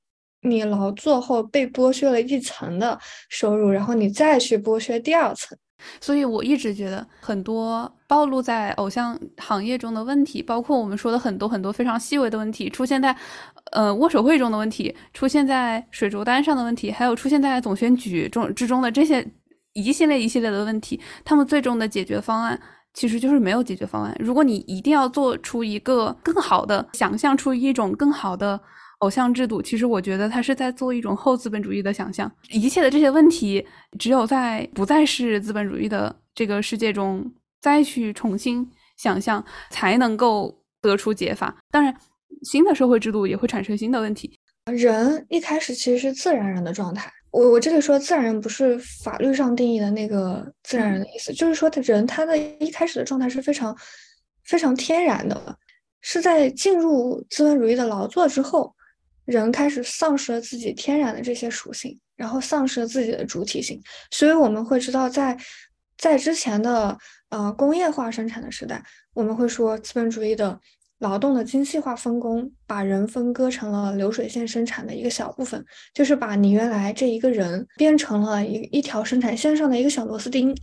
[0.43, 2.99] 你劳作后被剥削了一层的
[3.31, 5.57] 收入，然后你再去剥削第二层。
[6.01, 13.15] 所以我一直觉得很多暴露在偶像行业中的问题，包括我们说的很多很多非常细微的问题，出现在
[13.73, 19.27] 呃握手会中的问题，出现在水竹单上的问题，还有出现在总选举中之中的这些
[19.73, 22.59] 一系列一系列的问题，他们最终的解决方案
[22.95, 24.17] 其实就是没有解决方案。
[24.21, 28.61] 如果你一定要做出一个更好的，想象出一种更好的。
[29.05, 32.31] 偶像制度，其实我觉得他是在做一种后资本主义的想象。
[32.49, 33.63] 一切的这些问题，
[33.99, 37.31] 只有在不再是资本主义的这个世界中，
[37.61, 41.55] 再去重新想象，才能够得出解法。
[41.71, 41.95] 当然，
[42.45, 44.39] 新的社会制度也会产生新的问题。
[44.73, 47.13] 人一开始其实是自然人的状态。
[47.31, 53.77] 我我这里说自然人，不是法律上定义的那个自然人的意思，就是说的人他的一开始的状态是非常
[54.45, 55.59] 非常天然的，
[56.01, 58.75] 是在进入资本主义的劳作之后。
[59.25, 65.37] 人开始丧失了自己天然的这些属性，然后丧失了自己的主体性，所以我们会知道，在
[65.97, 66.97] 在之前的
[67.31, 68.83] 呃工业化生产的时代，
[69.15, 70.61] 我们会说资本主义的
[70.99, 80.55] 劳动的精细化分工，把人分割成了流水线生产的一个小部分，就是把你原来这一个人变成了一一条生产线上的一个小螺丝钉。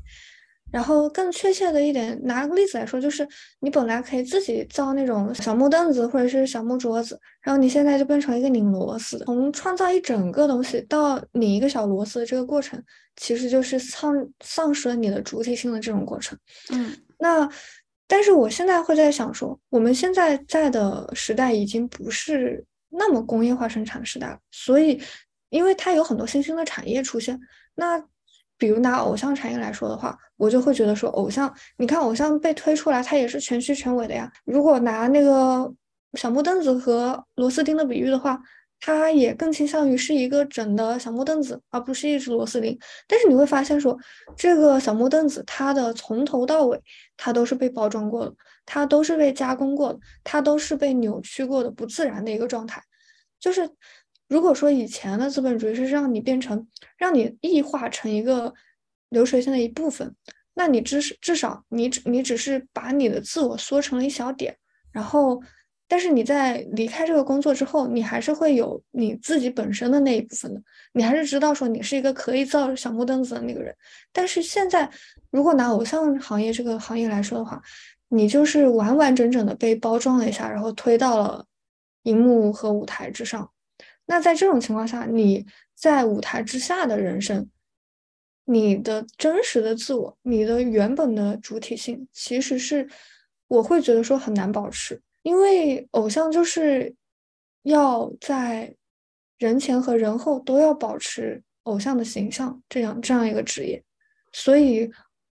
[0.71, 3.27] 然后更确切的一点，拿个例子来说，就是
[3.59, 9.19] 你本来可以自己造那种小木凳子或者是小木桌子，然后你现在就变成一个拧螺丝。
[9.25, 12.81] 从创造一整个东西到拧一个小螺丝的这个过程，
[13.17, 16.37] 其实就是丧丧失了你的主体性的这种过程。
[16.71, 17.49] 嗯，那
[18.07, 25.01] 但是我现在会在想说，我们现在在的时代已经不是那么工业化生产的时代了，所以
[25.49, 27.39] 因为它有很多新兴的产业出现，
[27.75, 28.01] 那。
[28.61, 34.31] 比如拿偶像产业来说的话，我就会觉得说，偶像，你看偶像被推出来，它也是全虚全伪的呀。
[34.45, 35.73] 如果拿那个
[36.13, 38.39] 小木凳子和螺丝钉的比喻的话，
[38.79, 42.77] 它也更倾向于是一个整的小木凳子，而不是一只螺丝钉。
[43.07, 43.97] 但是你会发现说，
[44.37, 46.79] 这个小木凳子，它的从头到尾，
[47.17, 48.35] 它都是被包装过的，
[48.67, 52.79] 它都是被加工过的，它都是被扭曲过的，不自然的一个状态，
[53.39, 53.67] 就是。
[54.31, 56.65] 如果说以前的资本主义是让你变成，
[56.95, 58.53] 让你异化成一个
[59.09, 60.15] 流水线的一部分，
[60.53, 64.55] 那你至至少你只你只是把你的自我缩成了一小点，
[64.89, 65.43] 然后
[65.85, 70.61] 但是你在离开这个工作之后，你还是会有你自己本身的那一部分的，
[70.93, 73.75] 你还是知道说你是一个可以造小木凳子的那个人。
[74.13, 74.89] 但是现在，
[75.29, 77.61] 如果拿偶像行业这个行业来说的话，
[78.07, 81.45] 你就是完完整整的被包装了一下，然后推到了
[82.03, 83.51] 荧幕和舞台之上。
[84.05, 85.45] 那在这种情况下，你
[85.75, 87.49] 在舞台之下的人生，
[88.45, 92.87] 你的真实的自我，你的原本的主体性，其实是
[93.47, 96.93] 我会觉得说很难保持，因为偶像就是
[97.63, 98.75] 要在
[99.37, 103.83] 人前和人后都要保持偶像的形象，这样这样一个职业，
[104.33, 104.91] 所以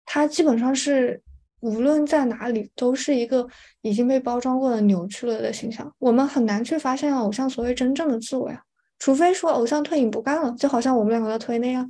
[0.05, 1.23] 他基本上是。
[1.63, 3.47] 无论在哪里，都是一个
[3.83, 5.89] 已经被包装过的、扭曲了的形象。
[5.99, 8.61] 我们很难去发现偶像所谓真正的自我呀，
[8.99, 11.89] 除非说偶像退隐不干了，就好像我们两个的推那样。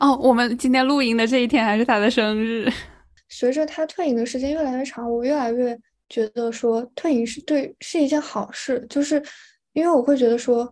[0.00, 2.70] 哦，我们今天录音的这一天还是他的生日。
[3.30, 5.74] 随着他退隐的时间越来越长，我越来越
[6.10, 9.22] 觉得说退隐是对是一件好事，就是
[9.72, 10.70] 因为我会觉得说，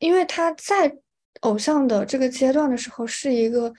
[0.00, 0.92] 因为他在
[1.42, 3.72] 偶像的这个阶段的时候是一个。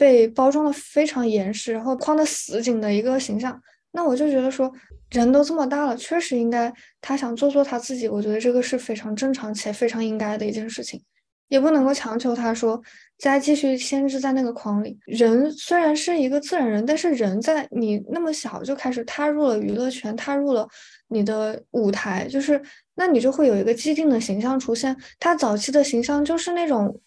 [0.00, 3.60] 被包装的非常严实，然后框的死紧的一个形象，
[3.92, 4.72] 那我就觉得说，
[5.10, 6.72] 人都这么大了，确实应该
[7.02, 11.02] 他想做做他自己，我觉得这个是非常正常且非常应该的一件事情，
[11.48, 12.80] 也不能够强求他说
[13.18, 14.98] 再继续限制在那个框里。
[15.04, 20.66] 人虽然是一个自然人，但是人在你那么小就开始踏入了娱乐圈，踏入了
[21.08, 22.58] 你的舞台，就是
[22.94, 24.96] 那你就会有一个既定的形象出现。
[25.18, 26.98] 他早期的形象就是那种。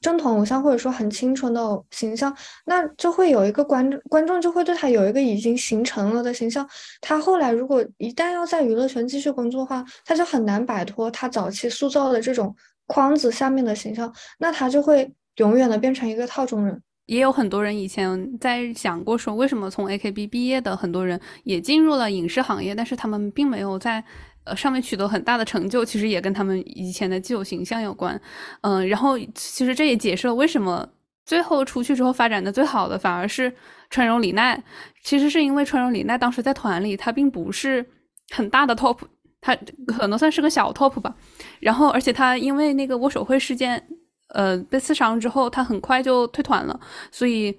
[0.00, 2.34] 正统偶像或者说很清纯的形象，
[2.66, 6.68] 那就会有一个观众观众就会对他有一个已经形成了的形象。
[7.00, 12.54] 他后来如果一旦要在娱乐圈继续工作的话，他就很难摆脱他早期塑造的这种
[12.86, 16.80] 框子下面的形象，那他就会永远的变成一个套中人。
[17.06, 24.04] 也有很多人以前在想过说，为什么从 AKB 毕业的很多人也进入了影视行业，但是他们并没有在。
[24.46, 28.18] 呃，上面取得很大的成就，其实也跟他们以前的既有形象有关。
[28.62, 30.88] 嗯，然后其实这也解释了为什么
[31.24, 33.52] 最后出去之后发展的最好的反而是
[33.90, 34.62] 川荣李奈。
[35.02, 37.84] 其实是因为川荣李奈当时在团里，他并不是
[38.30, 38.98] 很大的 top，
[39.40, 41.14] 他可能算是个小 top 吧。
[41.60, 43.86] 然后，而且他因为那个握手会事件，
[44.28, 46.80] 呃，被刺伤之后，他很快就退团了，
[47.10, 47.58] 所以。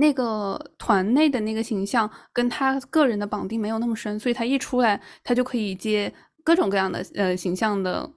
[0.00, 6.12] 那个团内的那个形象跟他个人的绑定没有那么深，所以他一出来，他就可以接
[6.44, 8.08] 各种各样的呃形象的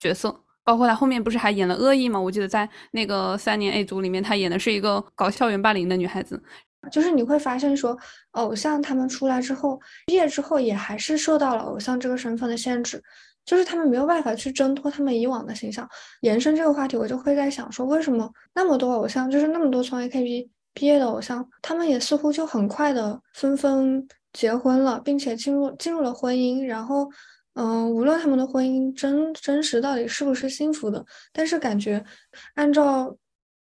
[0.00, 2.20] 角色，包括他后面不是还演了恶意吗？
[2.20, 6.42] 我记得在那个三年 A 组里面，他演的是一个搞校园霸凌的女孩子。
[6.90, 7.96] 就是你会发现说，
[8.32, 13.00] 偶像他们出来之后，毕业之后也还是受到了偶像这个身份的限制，
[13.46, 15.88] 就是他们没有办法去挣脱他们以往的形象。
[16.22, 20.48] 延伸这个话题，我就会在想说，为什么那么多偶像，就是那么多从 AKB。
[20.74, 26.64] 毕业的偶像，他们也似乎就很快的纷纷结婚了，并且进入进入了婚姻。
[26.66, 27.06] 然后，
[27.54, 32.02] 嗯，无论他们的婚姻真真实到底是不是幸福的，但是感觉
[32.54, 33.14] 按照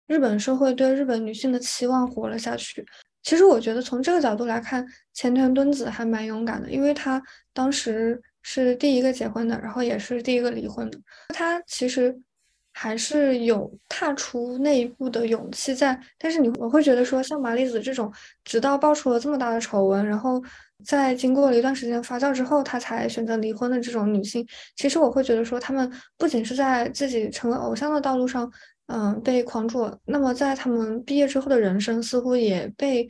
[0.08, 2.84] 日本社会对日本女性的期望活了下去。
[3.22, 10.98] 其实我觉得从这个角度来看，前田敦子还蛮勇敢的，因为她当时是第一个结婚的，然后也是第一个离婚的。
[11.28, 12.20] 她其实。
[12.78, 18.12] 还是有踏出那一步的勇气在，但是你我会觉得说，像麻里子这种，
[18.44, 20.42] 直到爆出了这么大的丑闻，然后
[20.84, 24.46] 在经过了一段时间发酵之后，她才选择离婚的这种女性，
[24.76, 28.52] 其实我会觉得说，她们不仅是在自己成为偶像的道路上，
[28.88, 33.08] 嗯，被框住了，那么在她们毕业之后的人生，似乎也被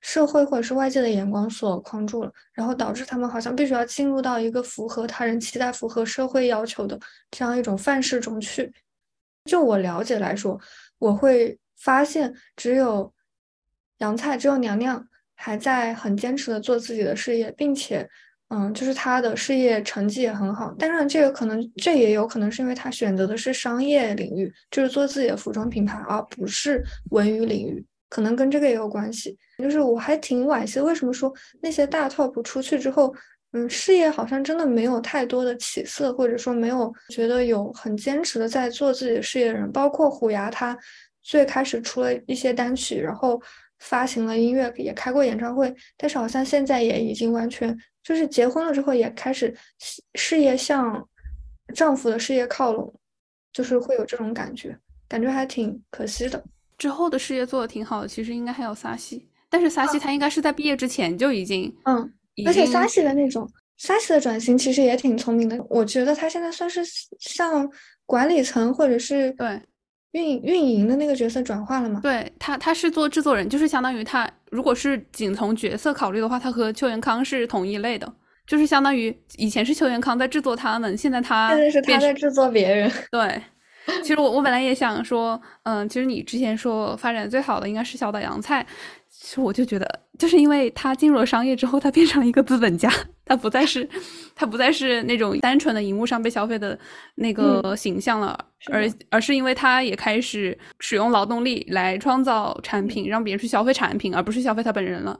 [0.00, 6.96] 社会或者是外界的眼光所框住了，然后导致他们好像必须要进入到一个符合他人期待、符合社会要求的
[7.32, 8.72] 这样一种范式中去。
[9.48, 10.60] 就我了解来说，
[10.98, 13.12] 我会发现只有
[13.98, 18.08] 杨菜，只有娘娘还在很坚持的做自己的事业，并且，
[18.50, 20.70] 嗯，就是她的事业成绩也很好。
[20.78, 29.36] 当然，这个可能，这也有可能是因为她选择的是商业领域，就是做自己的服装品牌，而不是文娱领域，可能跟这个也有关系。
[29.58, 31.32] 就是我还挺惋惜，为什么说
[31.62, 33.14] 那些大 top 出去之后。
[33.52, 40.76] 嗯，事业好像真的没有太多的起色，或者说没有觉得有很坚持的在做自己的事业的人，包括虎牙，他
[41.22, 43.40] 最开始出了一些单曲，然后
[43.78, 49.56] 发行了音乐，也开过演唱会，但是好像现在也已经完全就是结婚了之后也开始
[50.14, 51.08] 事业向
[51.74, 52.92] 丈夫的事业靠拢，
[53.52, 54.78] 就是会有这种感觉，
[55.08, 56.44] 感觉还挺可惜的。
[56.76, 62.12] 之后的事业做的挺好的，其实应该还有撒西，但是撒西他应该是在毕业之前就已经嗯。
[62.46, 66.80] 而且沙西的那种沙西的转型其实也挺聪明的，我觉得他现在算是
[67.18, 67.68] 向
[68.06, 69.60] 管理层或者是对
[70.12, 72.00] 运运营的那个角色转化了嘛？
[72.02, 78.12] 对他，他是做制作人，就是相当于他如果是仅从角色考虑的话，他和邱元康是同一类的。
[78.46, 82.90] 就是相当于以前是邱元康在制作他们，现在他现在是他在制作别人。
[83.12, 83.42] 对，
[84.02, 88.66] 其实我我本来也想说，嗯，其实你之前说发展最好的应该是小岛洋菜。
[89.20, 92.88] 其实我就觉得，就是因为他进入了商业之后，他变成了一个资本家，
[93.24, 93.86] 他不再是，
[94.34, 96.78] 他不再是那种单纯的荧幕上被消费的
[97.16, 98.38] 那个形象了，
[98.70, 105.18] 而而是因为他也开始使用劳动力来创造产品，让别人去消费产品，而不是消费他本人了。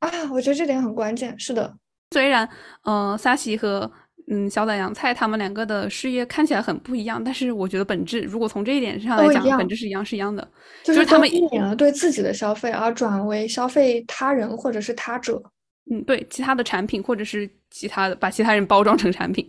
[0.00, 1.34] 啊，我觉得这点很关键。
[1.38, 1.74] 是的，
[2.10, 2.48] 虽然，
[2.84, 3.90] 嗯，萨西和。
[4.30, 10.46] 嗯，小岛洋菜他们两个的事业看起来很不一样，但是我觉得本质，如果从这一点上来讲，本质是一样，是一样的。
[10.84, 15.42] 就是他们避免了对自己的消费，而转为消费他人或者是他者。
[15.90, 19.48] 嗯，对，其他的产品或者是其他的，把其他人包装成产品。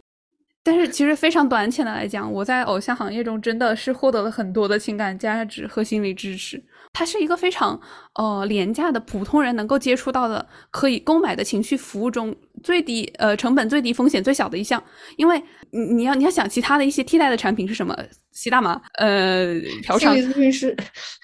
[0.64, 6.62] 但是其实非常短浅的来讲，我在偶像行业中真的是获得了很多的情感价值和心理支持。
[6.92, 7.80] 它是一个非常
[8.16, 14.84] 呃廉价的普通人能够接触到的可以购买的情绪服务中最低呃成本最低风险最小的一项，
[15.16, 17.96] 因为你你要你要想其他的一些替代的产品是什么？
[18.32, 18.80] 吸大麻？
[19.00, 20.14] 呃，嫖娼？
[20.14, 20.78] 心理咨询师？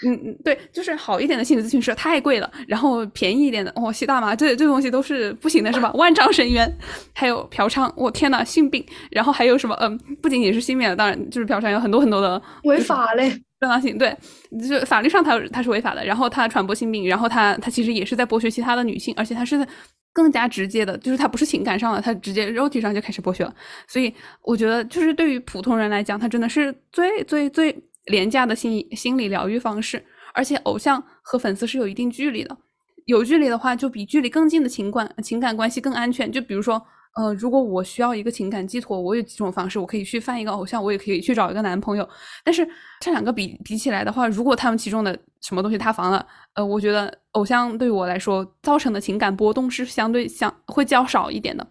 [0.05, 5.91] 嗯嗯，对，就是好一点的心理咨询师太贵了，然后便宜一点的哦，吸大麻这这东西都是不行的，是吧？
[5.93, 6.70] 万丈深渊。
[7.13, 9.76] 还有嫖娼，我天呐，性病，然后还有什么？
[9.80, 13.41] 嗯，不仅仅是性病当然就是嫖娼有很多很多的违法嘞。
[13.60, 14.16] 正当性对，
[14.68, 19.66] 就法律上他他是违法的，然后他传播性病，然后他他其实也是在剥削其他的女性，而且他是
[20.12, 23.56] 更加直接的，就是他不是情感上的，他直接肉体上就开始剥削了。
[23.88, 27.76] 所以我觉得，就是对于普通人来讲，他真的是最最最
[28.06, 30.03] 廉价的心心理疗愈方式。
[30.34, 32.58] 而且偶像和粉丝是有一定距离的，
[33.06, 36.30] 有距离的话，就比距离更近的情感情感关系更安全。
[36.32, 36.86] 就比如说。
[37.16, 42.07] 呃，如果我需要一个情感寄托，我有几种方式，我可以去翻一个偶像，我也可以去找一个男朋友。
[42.43, 42.68] 但是
[42.99, 51.66] 这两个比比起来的话，如果他们其中的什么东西塌房了，呃，我觉得偶像对我来说造成的情感波动是相对相会较少一点的。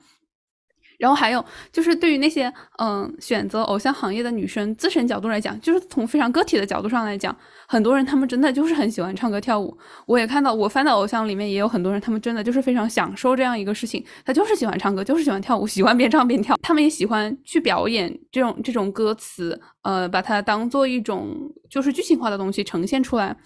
[0.98, 7.36] 然后还有就是，对于那些嗯选择偶像行业的女生自身角度来讲，就是从非常个体的角度上来讲，
[7.66, 9.76] 很多人他们真的就是很喜欢唱歌跳舞。
[10.06, 16.56] 我也看到，我翻到偶像里面也有很多人，他们真的就是非常享受这样一个事情，他就是喜欢唱歌，就是喜欢跳舞，喜欢边唱边跳。
[16.62, 23.36] 他们也喜欢去表演这种这种歌词，呃，把它当做一种就是剧情化的东西呈现出来。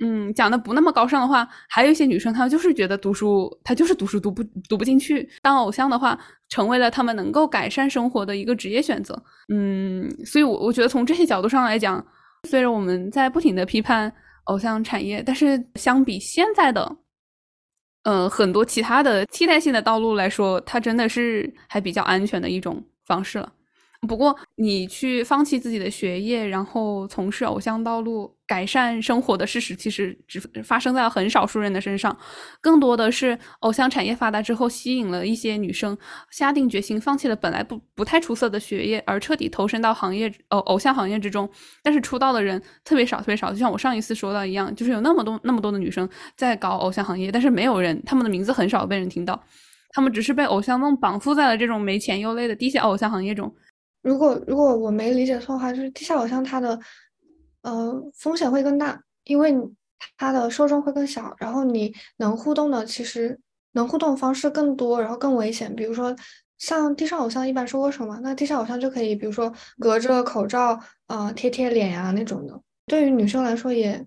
[0.00, 5.28] 嗯，讲的不那么高尚的话，还有一些女生，她就是觉得读书，她就是读书读不读不进去。
[5.42, 6.18] 当偶像的话，
[6.48, 9.20] 成为了他们能够改善生活的一个职业选择。
[9.52, 12.04] 嗯，所以，我我觉得从这些角度上来讲，
[12.48, 14.12] 虽然我们在不停的批判
[14.44, 16.96] 偶像产业，但是相比现在的，
[18.04, 23.52] 呃，很多其他的替代性的道路来说，它真的是还比较安全的一种方式了。
[24.06, 32.16] 不过，你去放弃自己的学业，然后从事偶像道路改善生活的事实，其实只发生在了很少数人的身上。
[32.62, 35.96] 更多的是偶像产业发达之后，吸引了一些女生
[36.30, 41.48] 下定决心放弃了本来不不太出色的学业，而彻底投身到行业偶偶像行业之中。
[41.82, 43.52] 但是出道的人特别少，特别少。
[43.52, 49.38] 就像我上一次说到一样，就是有那么多那么多的女生在搞偶像行业，但是没有人，他们的名字很少被人听到，
[49.90, 53.54] 他们只是被偶像梦绑缚在了这种没钱又累的地下偶像行业中。
[54.02, 56.78] 如果如果我没理解错的话，就是地下偶像它的，
[57.68, 59.54] 呃，风险会更大，因为
[60.16, 63.38] 它的受众会更小，然后你能互动的其实
[63.72, 65.74] 能互动方式更多，然后更危险。
[65.76, 66.16] 比如说
[66.56, 74.06] 像地上偶像一般是握手嘛，那地下偶像就可以，比如说隔着口罩，呃，贴贴脸呀那种的，对于女生来说也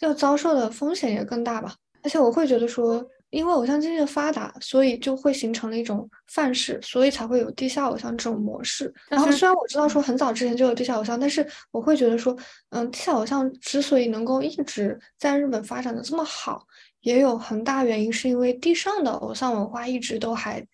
[0.00, 1.74] 要遭受的风险也更大吧。
[2.02, 3.06] 而且我会觉得说。
[3.30, 8.92] 因为偶像经济的发达，所以就会形成了一种范式，所以才会有地下偶像这种模式。
[9.08, 12.36] 然后虽然我知道说很早之前就有地下偶像，但是我会觉得说，
[12.70, 16.66] 嗯，地下偶像之所以能够一直在日本发展的这么好，
[17.00, 20.64] 也有很大原因是因为地上的偶像文化一直都还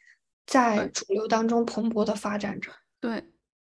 [0.46, 2.70] 在主流当中蓬勃的发展着。
[3.00, 3.24] 对，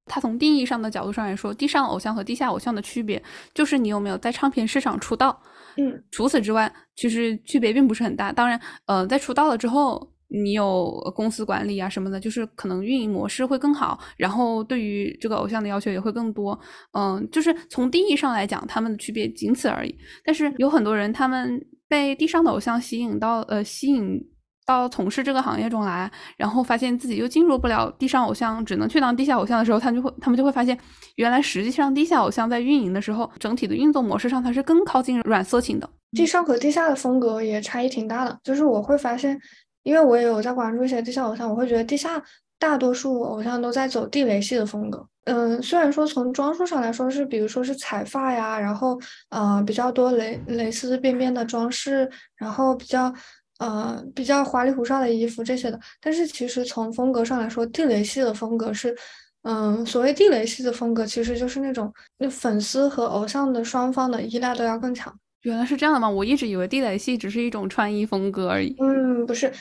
[0.04, 3.22] 它从定义上的角度上来说，地上偶像和地下偶像的区别
[3.54, 5.42] 就是你有没有在唱片市场出道。
[5.78, 8.32] 嗯，除此之外，其实区别并不是很大。
[8.32, 16.58] 当然，呃，在出道了之后，你有公司管理啊什么的，就是可能运营模式会更好，然后对于这个偶像的要求也会更多。
[16.92, 19.96] 嗯，就是从定义上来讲，他们的区别仅此而已。
[20.24, 24.20] 但是有很多人，他们被地上的偶像吸引到，呃，吸引。
[24.66, 30.76] 到从事这个行业中来，然后发现自己又进入不了地上偶像，只能去当地下偶像的时候，他就会他们就会发现，
[31.14, 35.88] 原来实际上地下偶像在运营的时候，整体的运作模式上它是更靠近软色情的。
[36.12, 39.40] 地上和地下的风格也差异挺大的，就是我会发现，
[39.84, 42.20] 因为我也有在关注一些地下偶像，我会觉得地下
[42.58, 45.06] 大多数偶像都在走地雷系的风格。
[45.26, 48.98] 嗯，虽然说从装束上来说是，比如说是彩发呀，然后
[49.30, 53.12] 呃比较多蕾蕾丝边边的装饰，然后比较。
[53.58, 55.78] 呃比较花里胡哨的衣服这些的。
[56.00, 58.96] 但是其实从风格上来说，地雷系的风格是，
[59.42, 65.12] 嗯，所谓地雷系的风格，其实就是那种那粉丝和偶像的双方的依赖都要更强。
[65.42, 66.08] 原来是这样的吗？
[66.08, 68.74] 我一直以为地雷系只是一种穿衣风格而已。
[68.80, 69.52] 嗯，不是，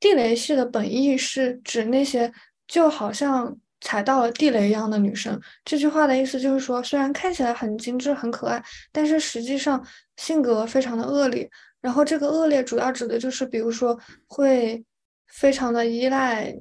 [0.00, 2.32] 地雷系的本意是指那些
[2.66, 3.56] 就好像。
[3.80, 9.86] 踩到了地雷一样的女生，这句话的意思就是说，虽然看起来很精致、很可爱，但是实际上
[10.16, 11.46] 性格非常的恶劣。
[11.84, 14.82] 然后这个恶劣主要指的就是，比如说会
[15.28, 16.56] 非常的依赖。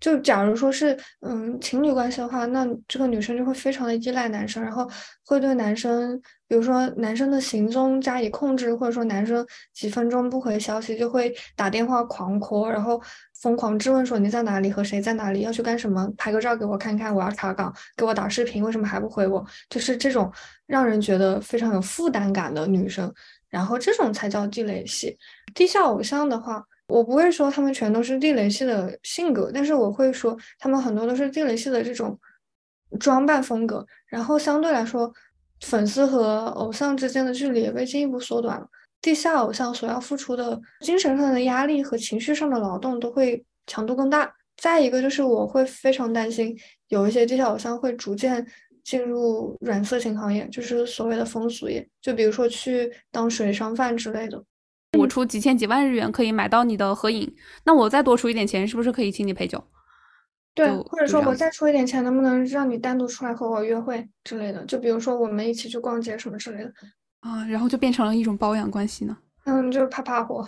[0.00, 4.86] 就假如说是嗯情侣关系的话，那这个女生就会非常的依赖男生，然后
[5.24, 13.00] 会对男生，比如说男生的行踪加以控制，或者说男生几分钟不回消息就会打电话狂 call，然后
[13.40, 19.42] 疯狂质问说你在哪里和谁在哪里要去干什么，拍个照给我看看，我要查岗，给我打视频，为什么还不回我？
[19.70, 20.30] 就是这种
[20.66, 23.10] 让人觉得非常有负担感的女生，
[23.54, 25.16] 然后这种才叫地雷系。
[25.54, 26.64] 地下偶像的话。
[26.86, 32.16] 我不会说他们全都是地雷系的性格，但是我会说他们很多都是地雷系的这种
[33.00, 33.84] 装扮风格。
[34.06, 35.10] 然后相对来说，
[35.62, 38.66] 粉丝和偶像之间的距离也被进一步缩短了。
[39.00, 44.30] 地下偶像所要付出的精神上的压力和情绪上的劳动都会强度更大。
[44.58, 46.54] 再一个就是我会非常担心，
[46.88, 48.46] 有一些地下偶像会逐渐
[48.84, 54.44] 进入软色情行业，就是所谓的风俗业，就比如说去当水商贩之类的。
[54.96, 57.34] 我出几千几万日元可以买到你的合影，
[57.64, 59.60] 那我再多出一点钱，是不是可以请你陪酒？
[60.54, 64.64] 对，或者说我再出一点钱，能不能让你单独出来和我约会之类的？
[64.66, 66.72] 就比如说我们一起去逛街什么之类的
[67.20, 69.16] 啊，然后就变成了一种包养关系呢？
[69.46, 70.46] 嗯，就是怕怕火。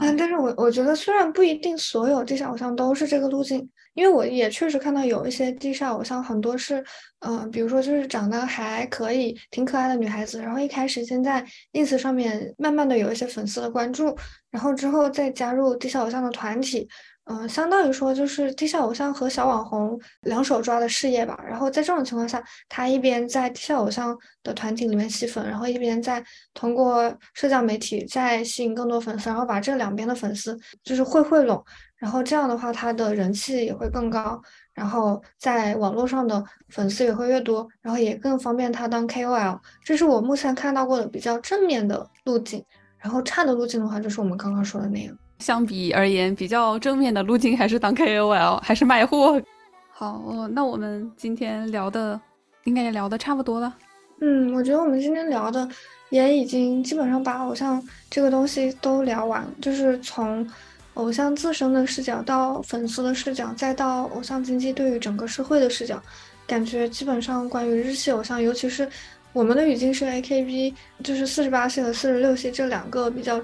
[0.00, 6.82] 嗯，但是我我觉得虽然不一定所有地下偶像都是这个路径，因为我也确实看到有一些地下偶像很多是，
[7.20, 11.44] 嗯，比如说就是长得还可以，挺可爱的女孩子，然后一开始先在
[11.74, 14.16] ins 上面慢慢的有一些粉丝的关注，
[14.50, 16.88] 然后之后再加入地下偶像的团体。
[17.24, 21.38] 嗯，相当于说就是地下偶像和小网红两手抓的事业吧。
[21.46, 26.22] 然后在这种情况下，他一边在地下偶像的团体里面吸粉，然后一边在
[26.52, 31.64] 通过社交媒体再吸引更多粉丝，然后把这两边的粉丝就是会汇拢。
[31.96, 34.42] 然后这样的话，他的人气也会更高，
[34.74, 39.56] 然后在网络上的粉丝也会越多，然后也更方便他当 KOL。
[39.84, 42.64] 这是我目前看到过的比较正面的路径。
[42.98, 45.16] 然后差的路径的话，就是我们刚刚说的那样。
[45.42, 49.42] 相比而言，比较正面的路径还是当 KOL，还是卖货。
[49.90, 52.18] 好，那我们今天聊的
[52.64, 53.74] 应该也聊的差不多了。
[54.20, 55.68] 嗯，我觉得我们今天聊的
[56.10, 60.48] 也已经基本上把偶像这个东西都聊完，就是从
[60.94, 66.00] 偶像自身的视角到粉丝的视角，再到偶像经济对于整个社会的视角，
[66.46, 68.88] 感觉基本上关于日系偶像，尤其是
[69.32, 73.40] 我们的语境是 AKB，就是四十八系和四十六系这两个比较。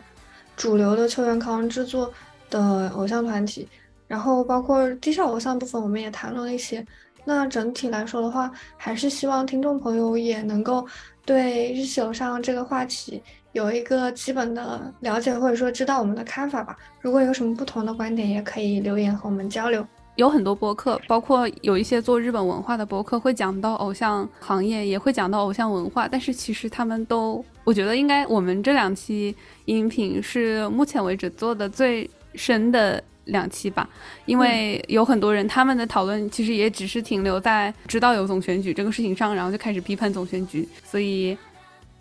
[0.59, 2.12] 主流的球员康制作
[2.51, 3.66] 的偶像团体，
[4.09, 6.85] 然后包括地下偶像部分，我们也谈论了一些。
[7.24, 10.85] 那整体来说的话，还是希望听众朋友也能够
[11.24, 13.22] 对日系偶像这个话题
[13.52, 16.76] 有一个基本的了解，或者说知道我们的看法吧。
[17.01, 19.86] 如果有什么不同的观点，也可以留言和我们交流。
[20.18, 26.08] 有很多播客，包括有一些做日本文化的播客，会讲到偶像行业，也会讲到偶像文化。
[26.08, 29.32] 但是其实他们都，我觉得应该我们这两期
[29.66, 33.88] 音频是目前为止做的最深的两期吧，
[34.26, 41.38] 因为有很多人他们的讨论其实也只是停留在知道有总选举这个事情上，然后就开始批判总选举，所以。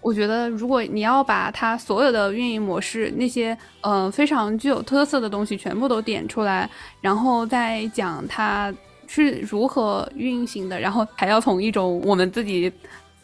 [0.07, 6.69] 我觉得，如果你要把它所有的运营模式那些呃非常具有特色的东西全部都点出来，
[7.01, 8.73] 然后再讲它
[9.05, 12.71] 是如何运行的，然后还要从一种我们自己。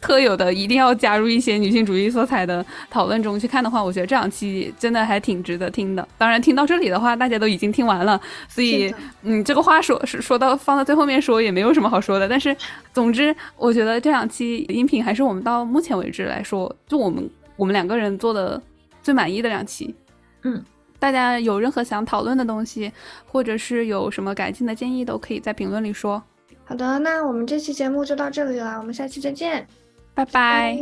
[0.04, 6.06] 特有的一定要加入一些女性主义色彩的讨论中去看的话，我觉得这两期真的还挺值得听的。
[6.18, 12.28] 当然，听到这里的话，大家都已经听完了，所以嗯，这个话说是说到放到最后面说也没有什么好说的。
[12.28, 12.54] 但是，
[12.92, 17.26] 总之，我觉得这两期音频还是我们到目前为止来说，就我们
[17.56, 18.60] 我们两个人做的
[19.02, 19.94] 最满意的两期。
[20.42, 20.62] 嗯，
[20.98, 22.92] 大家有任何想讨论的东西，
[23.26, 26.22] 或者是有什么改进的建议，都可以在评论里说。
[26.66, 29.66] 好的，那我们这期节目就到这里了，我们下期再见。
[30.14, 30.78] 拜拜。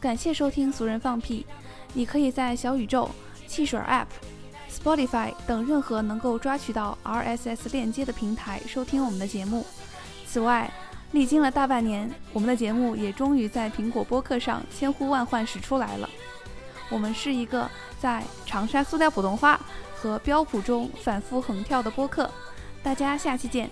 [0.00, 1.46] 感谢收听《俗人放屁》，
[1.94, 3.10] 你可以在小宇宙、
[3.46, 4.04] 汽水 App、
[4.70, 9.64] Spotify 等任何能够抓取到 RSS 链接的平台收听我们的节目。
[10.26, 10.70] 此外，
[11.12, 16.10] 历经了大半年，我们的节目也终于在苹果播客上千呼万唤始出来了。
[16.88, 19.60] 我们是一个在长沙塑料普通话
[19.94, 22.30] 和标普中反复横跳的播客。
[22.82, 23.70] 大家下期见。